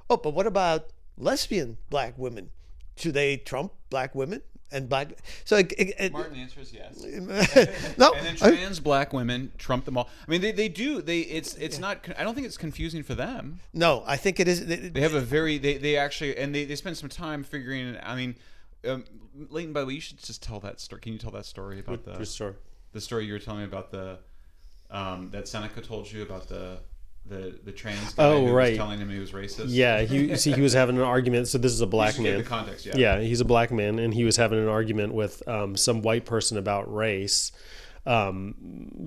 Oh, 0.09 0.17
but 0.17 0.35
what 0.35 0.47
about 0.47 0.91
lesbian 1.17 1.79
black 1.91 2.17
women? 2.19 2.51
Should 2.97 3.15
they 3.15 3.37
trump 3.37 3.73
black 3.91 4.15
women 4.15 4.43
and 4.73 4.89
black? 4.89 5.09
So 5.45 5.57
it, 5.59 5.73
it, 5.77 5.95
it- 5.99 6.13
Martin, 6.13 6.33
the 6.35 6.41
answer 6.41 6.61
is 6.61 6.73
yes. 6.73 6.99
no, 7.99 8.13
And 8.15 8.27
then 8.27 8.37
I- 8.43 8.51
trans 8.57 8.81
black 8.81 9.13
women 9.13 9.53
trump 9.59 9.85
them 9.85 9.97
all. 9.99 10.09
I 10.27 10.31
mean, 10.31 10.41
they, 10.41 10.53
they 10.53 10.69
do. 10.69 11.03
They 11.03 11.21
it's 11.21 11.55
it's 11.57 11.79
not. 11.79 12.07
I 12.19 12.25
don't 12.25 12.35
think 12.35 12.47
it's 12.47 12.57
confusing 12.57 13.03
for 13.03 13.15
them. 13.15 13.61
no, 13.75 14.03
I 14.07 14.17
think 14.17 14.41
it 14.41 14.49
is. 14.49 14.61
it- 14.63 14.95
They 14.95 15.01
have 15.01 15.15
a 15.15 15.21
very 15.21 15.59
they, 15.59 15.77
they 15.79 15.97
actually 15.97 16.37
and 16.37 16.55
they, 16.55 16.65
they 16.65 16.77
spend 16.77 16.97
some 16.97 17.09
time 17.11 17.45
figuring 17.45 17.87
it. 17.89 18.01
I 18.03 18.17
mean, 18.17 18.35
um, 18.89 19.05
Leighton, 19.51 19.73
by 19.75 19.81
the 19.81 19.87
way, 19.87 19.95
you 19.95 20.01
should 20.01 20.19
just 20.23 20.43
tell 20.43 20.61
that 20.61 20.81
story. 20.81 21.03
Can 21.03 21.13
you 21.13 21.19
tell 21.19 21.33
that 21.33 21.45
story 21.45 21.79
about 21.81 22.05
the 22.05 22.17
Restore. 22.17 22.57
the 22.93 23.01
story 23.03 23.27
you 23.27 23.35
were 23.35 23.39
telling 23.39 23.61
me 23.61 23.67
about 23.67 23.91
the 23.91 24.19
um, 24.91 25.29
that 25.33 25.47
Seneca 25.49 25.81
told 25.83 26.11
you 26.11 26.23
about 26.23 26.49
the 26.49 26.79
the 27.29 27.59
the 27.65 27.73
trans 27.73 28.15
guy 28.15 28.25
Oh, 28.25 28.47
who 28.47 28.53
right. 28.53 28.71
was 28.71 28.79
telling 28.79 28.99
him 28.99 29.11
he 29.11 29.19
was 29.19 29.33
racist. 29.33 29.67
Yeah, 29.69 30.03
he 30.03 30.37
see 30.37 30.53
he 30.53 30.61
was 30.61 30.73
having 30.75 30.97
an 30.97 31.03
argument. 31.03 31.49
So 31.49 31.59
this 31.59 31.73
is 31.73 31.81
a 31.81 31.87
black 31.87 32.19
man. 32.19 32.45
context. 32.45 32.87
Yeah. 32.87 32.95
Yeah, 32.97 33.21
he's 33.21 33.41
a 33.41 33.45
black 33.45 33.71
man, 33.73 33.99
and 33.99 34.15
he 34.15 34.25
was 34.25 34.37
having 34.37 34.59
an 34.59 34.69
argument 34.69 35.15
with 35.15 35.47
um, 35.49 35.77
some 35.77 36.03
white 36.03 36.25
person 36.25 36.57
about 36.59 36.93
race. 36.93 37.53
um, 38.07 38.55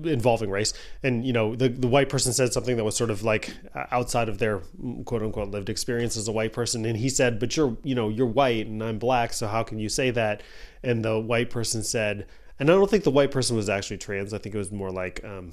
involving 0.04 0.50
race. 0.50 0.74
And 1.02 1.24
you 1.24 1.32
know, 1.32 1.56
the 1.56 1.68
the 1.70 1.88
white 1.88 2.08
person 2.10 2.32
said 2.32 2.52
something 2.52 2.76
that 2.76 2.84
was 2.84 2.96
sort 2.96 3.10
of 3.10 3.22
like 3.22 3.54
outside 3.90 4.28
of 4.28 4.36
their 4.38 4.58
quote 5.06 5.22
unquote 5.22 5.48
lived 5.48 5.70
experience 5.70 6.16
as 6.18 6.28
a 6.28 6.32
white 6.32 6.52
person, 6.52 6.84
and 6.84 6.98
he 6.98 7.08
said, 7.08 7.38
"But 7.38 7.56
you're 7.56 7.76
you 7.82 7.94
know 7.94 8.08
you're 8.10 8.26
white 8.26 8.66
and 8.66 8.82
I'm 8.82 8.98
black, 8.98 9.32
so 9.32 9.46
how 9.46 9.62
can 9.62 9.78
you 9.78 9.88
say 9.88 10.10
that?" 10.10 10.42
And 10.82 11.04
the 11.04 11.18
white 11.18 11.50
person 11.50 11.82
said. 11.82 12.26
And 12.60 12.70
I 12.70 12.74
don't 12.74 12.90
think 12.90 13.04
the 13.04 13.10
white 13.10 13.30
person 13.30 13.56
was 13.56 13.70
actually 13.70 13.96
trans. 13.96 14.34
I 14.34 14.38
think 14.38 14.54
it 14.54 14.58
was 14.58 14.70
more 14.70 14.90
like, 14.90 15.24
um, 15.24 15.52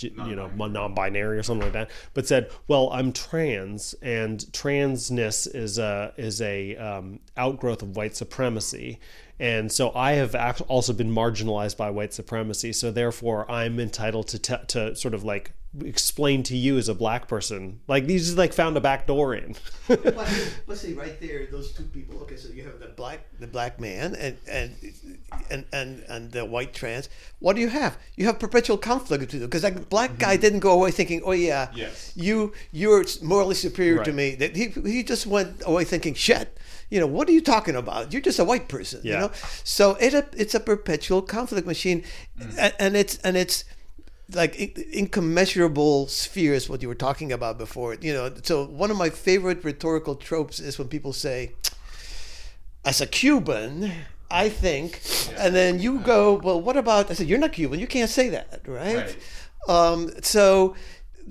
you 0.00 0.34
know, 0.34 0.48
non-binary 0.48 1.38
or 1.38 1.42
something 1.44 1.64
like 1.64 1.72
that. 1.72 1.90
But 2.14 2.26
said, 2.26 2.50
"Well, 2.66 2.90
I'm 2.92 3.12
trans, 3.12 3.94
and 4.02 4.40
transness 4.52 5.54
is 5.54 5.78
a 5.78 6.12
is 6.16 6.42
a 6.42 6.76
um, 6.76 7.20
outgrowth 7.36 7.82
of 7.82 7.96
white 7.96 8.16
supremacy, 8.16 8.98
and 9.40 9.70
so 9.70 9.92
I 9.94 10.12
have 10.12 10.34
also 10.68 10.92
been 10.92 11.10
marginalized 11.10 11.76
by 11.76 11.90
white 11.90 12.12
supremacy. 12.12 12.72
So 12.72 12.90
therefore, 12.90 13.48
I'm 13.50 13.78
entitled 13.78 14.28
to 14.28 14.38
te- 14.38 14.64
to 14.68 14.96
sort 14.96 15.14
of 15.14 15.22
like 15.22 15.52
explain 15.80 16.42
to 16.42 16.56
you 16.56 16.78
as 16.78 16.88
a 16.88 16.94
black 16.94 17.28
person, 17.28 17.80
like 17.86 18.06
these 18.06 18.26
just 18.26 18.38
like 18.38 18.52
found 18.52 18.76
a 18.76 18.80
back 18.80 19.06
door 19.06 19.34
in." 19.34 19.54
let's 19.88 20.80
see 20.80 20.94
right 20.94 21.20
there, 21.20 21.46
those 21.52 21.72
two 21.72 21.84
people. 21.84 22.18
Okay, 22.22 22.36
so 22.36 22.48
you 22.48 22.64
have 22.64 22.80
the 22.80 22.88
black 22.88 23.20
the 23.38 23.46
black 23.46 23.78
man 23.80 24.16
and 24.16 24.36
and 24.50 24.74
and 25.50 25.64
and, 25.72 26.02
and 26.08 26.32
the 26.32 26.44
white 26.44 26.74
trans. 26.74 27.08
What 27.38 27.54
do 27.54 27.62
you 27.62 27.68
have? 27.68 27.96
You 28.16 28.26
have 28.26 28.40
perpetual 28.40 28.76
conflict 28.76 29.20
between 29.20 29.40
them 29.40 29.50
because 29.50 29.62
that 29.62 29.88
black 29.88 30.18
guy 30.18 30.34
mm-hmm. 30.34 30.42
didn't 30.42 30.60
go 30.60 30.72
away 30.72 30.90
thinking, 30.90 31.22
"Oh 31.24 31.32
yeah, 31.32 31.68
Yes. 31.74 32.12
you 32.16 32.54
you're 32.72 33.04
morally 33.22 33.54
superior 33.54 34.02
to 34.02 34.12
me." 34.12 34.34
That 34.34 34.56
he 34.56 34.68
he 34.68 35.04
just 35.04 35.26
went 35.26 35.62
away 35.64 35.84
thinking, 35.84 36.14
"Shit." 36.14 36.58
You 36.90 37.00
know 37.00 37.06
what 37.06 37.28
are 37.28 37.32
you 37.32 37.42
talking 37.42 37.76
about? 37.76 38.12
You're 38.12 38.22
just 38.22 38.38
a 38.38 38.44
white 38.44 38.68
person, 38.68 39.00
you 39.04 39.12
know. 39.20 39.30
So 39.64 39.94
it 39.96 40.14
a, 40.14 40.26
it's 40.36 40.54
a 40.54 40.60
perpetual 40.60 41.20
conflict 41.22 41.66
machine, 41.66 42.02
and, 42.58 42.74
and 42.78 42.96
it's 42.96 43.18
and 43.18 43.36
it's 43.36 43.64
like 44.32 44.56
in- 44.56 44.84
incommensurable 44.92 46.06
spheres 46.08 46.68
what 46.68 46.82
you 46.82 46.88
were 46.88 46.94
talking 46.94 47.32
about 47.32 47.56
before 47.58 47.94
you 47.94 48.12
know? 48.12 48.30
So 48.42 48.64
one 48.66 48.90
of 48.90 48.96
my 48.98 49.10
favorite 49.10 49.64
rhetorical 49.64 50.14
tropes 50.16 50.60
is 50.60 50.78
when 50.78 50.88
people 50.88 51.12
say 51.14 51.52
as 52.84 53.00
a 53.00 53.06
cuban 53.06 53.90
i 54.30 54.48
think 54.48 55.00
and 55.38 55.54
then 55.54 55.78
you 55.80 55.98
go 56.00 56.34
well 56.34 56.60
what 56.60 56.76
about 56.76 57.10
i 57.10 57.14
said 57.14 57.26
you're 57.26 57.38
not 57.38 57.52
cuban. 57.52 57.80
You 57.80 57.86
can't 57.86 58.10
say 58.10 58.28
that 58.28 58.60
right, 58.66 59.16
Um, 59.68 60.10
so 60.22 60.74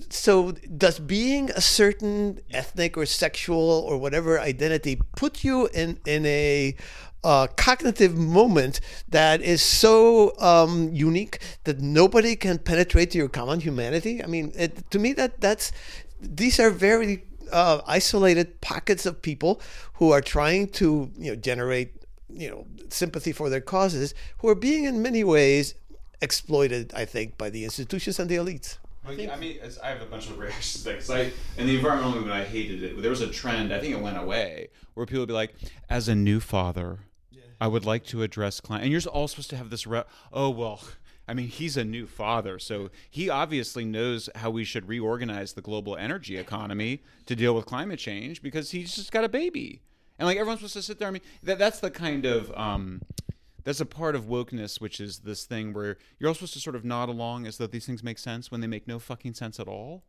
so 0.09 0.51
does 0.51 0.99
being 0.99 1.49
a 1.51 1.61
certain 1.61 2.39
ethnic 2.51 2.97
or 2.97 3.05
sexual 3.05 3.57
or 3.57 3.97
whatever 3.97 4.39
identity 4.39 4.99
put 5.15 5.43
you 5.43 5.67
in 5.67 5.99
in 6.05 6.25
a 6.25 6.75
uh, 7.23 7.47
cognitive 7.55 8.15
moment 8.15 8.79
that 9.09 9.41
is 9.41 9.61
so 9.61 10.33
um, 10.39 10.89
unique 10.93 11.39
that 11.65 11.79
nobody 11.79 12.35
can 12.35 12.57
penetrate 12.57 13.11
to 13.11 13.17
your 13.17 13.27
common 13.27 13.59
humanity? 13.59 14.23
I 14.23 14.27
mean 14.27 14.51
it, 14.55 14.89
to 14.91 14.99
me 14.99 15.13
that 15.13 15.41
that's 15.41 15.71
these 16.21 16.59
are 16.59 16.69
very 16.69 17.23
uh, 17.51 17.81
isolated 17.87 18.61
pockets 18.61 19.05
of 19.05 19.21
people 19.21 19.61
who 19.93 20.11
are 20.11 20.21
trying 20.21 20.67
to 20.69 21.11
you 21.17 21.31
know 21.31 21.35
generate 21.35 21.93
you 22.29 22.49
know 22.49 22.65
sympathy 22.89 23.31
for 23.31 23.49
their 23.49 23.61
causes 23.61 24.13
who 24.39 24.49
are 24.49 24.55
being 24.55 24.83
in 24.83 25.01
many 25.01 25.23
ways 25.23 25.75
exploited 26.21 26.91
i 26.93 27.05
think 27.05 27.37
by 27.37 27.49
the 27.49 27.63
institutions 27.63 28.19
and 28.19 28.29
the 28.29 28.35
elites 28.35 28.77
Yeah, 29.15 29.33
I 29.33 29.37
mean, 29.37 29.59
I 29.83 29.89
have 29.89 30.01
a 30.01 30.05
bunch 30.05 30.29
of 30.29 30.37
reactions 30.39 30.83
to 30.83 30.89
that. 30.89 30.95
'cause 30.99 31.09
I, 31.09 31.31
in 31.57 31.67
the 31.67 31.75
environmental 31.75 32.11
movement, 32.13 32.33
I 32.35 32.43
hated 32.43 32.83
it. 32.83 33.01
There 33.01 33.09
was 33.09 33.21
a 33.21 33.29
trend, 33.29 33.73
I 33.73 33.79
think 33.79 33.93
it 33.95 34.01
went 34.01 34.17
away, 34.17 34.69
where 34.93 35.05
people 35.05 35.21
would 35.21 35.27
be 35.27 35.33
like, 35.33 35.55
as 35.89 36.07
a 36.07 36.15
new 36.15 36.39
father, 36.39 36.99
I 37.59 37.67
would 37.67 37.85
like 37.85 38.03
to 38.07 38.21
address 38.23 38.59
climate. 38.61 38.83
And 38.83 38.91
you're 38.91 39.01
all 39.11 39.27
supposed 39.27 39.49
to 39.51 39.57
have 39.57 39.69
this, 39.69 39.87
re- 39.87 40.03
oh, 40.31 40.49
well, 40.49 40.81
I 41.27 41.33
mean, 41.33 41.47
he's 41.47 41.75
a 41.75 41.83
new 41.83 42.05
father, 42.07 42.57
so 42.59 42.89
he 43.09 43.29
obviously 43.29 43.83
knows 43.83 44.29
how 44.35 44.49
we 44.49 44.63
should 44.63 44.87
reorganize 44.87 45.53
the 45.53 45.61
global 45.61 45.97
energy 45.97 46.37
economy 46.37 47.01
to 47.25 47.35
deal 47.35 47.53
with 47.55 47.65
climate 47.65 47.99
change 47.99 48.41
because 48.41 48.71
he's 48.71 48.95
just 48.95 49.11
got 49.11 49.23
a 49.23 49.29
baby. 49.29 49.81
And 50.19 50.25
like 50.25 50.37
everyone's 50.37 50.59
supposed 50.61 50.73
to 50.75 50.81
sit 50.81 50.99
there. 50.99 51.07
I 51.07 51.11
mean, 51.11 51.21
that, 51.43 51.57
that's 51.59 51.79
the 51.79 51.91
kind 51.91 52.25
of 52.25 52.51
um, 52.57 53.01
that's 53.67 53.81
a 53.81 53.85
part 53.85 54.15
of 54.15 54.27
wokeness, 54.27 54.79
which 54.79 55.01
is 55.01 55.19
this 55.19 55.43
thing 55.43 55.73
where 55.73 55.97
you're 56.17 56.29
all 56.29 56.33
supposed 56.33 56.53
to 56.53 56.59
sort 56.59 56.77
of 56.77 56.85
nod 56.85 57.09
along 57.09 57.45
as 57.45 57.57
though 57.57 57.67
these 57.67 57.85
things 57.85 58.01
make 58.01 58.17
sense 58.17 58.49
when 58.49 58.61
they 58.61 58.67
make 58.67 58.87
no 58.87 58.97
fucking 58.97 59.33
sense 59.33 59.59
at 59.59 59.67
all. 59.67 60.05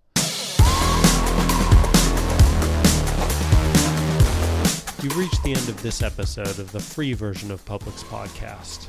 You've 5.02 5.16
reached 5.16 5.42
the 5.42 5.54
end 5.56 5.68
of 5.68 5.82
this 5.82 6.02
episode 6.02 6.60
of 6.60 6.70
the 6.70 6.78
free 6.78 7.14
version 7.14 7.50
of 7.50 7.66
Public's 7.66 8.04
podcast. 8.04 8.86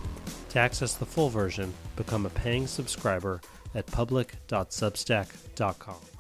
To 0.50 0.60
access 0.60 0.94
the 0.94 1.08
full 1.08 1.30
version, 1.30 1.74
become 1.96 2.28
a 2.28 2.30
paying 2.30 2.68
subscriber 2.68 3.42
at 3.74 3.88
public.substack.com. 3.88 6.19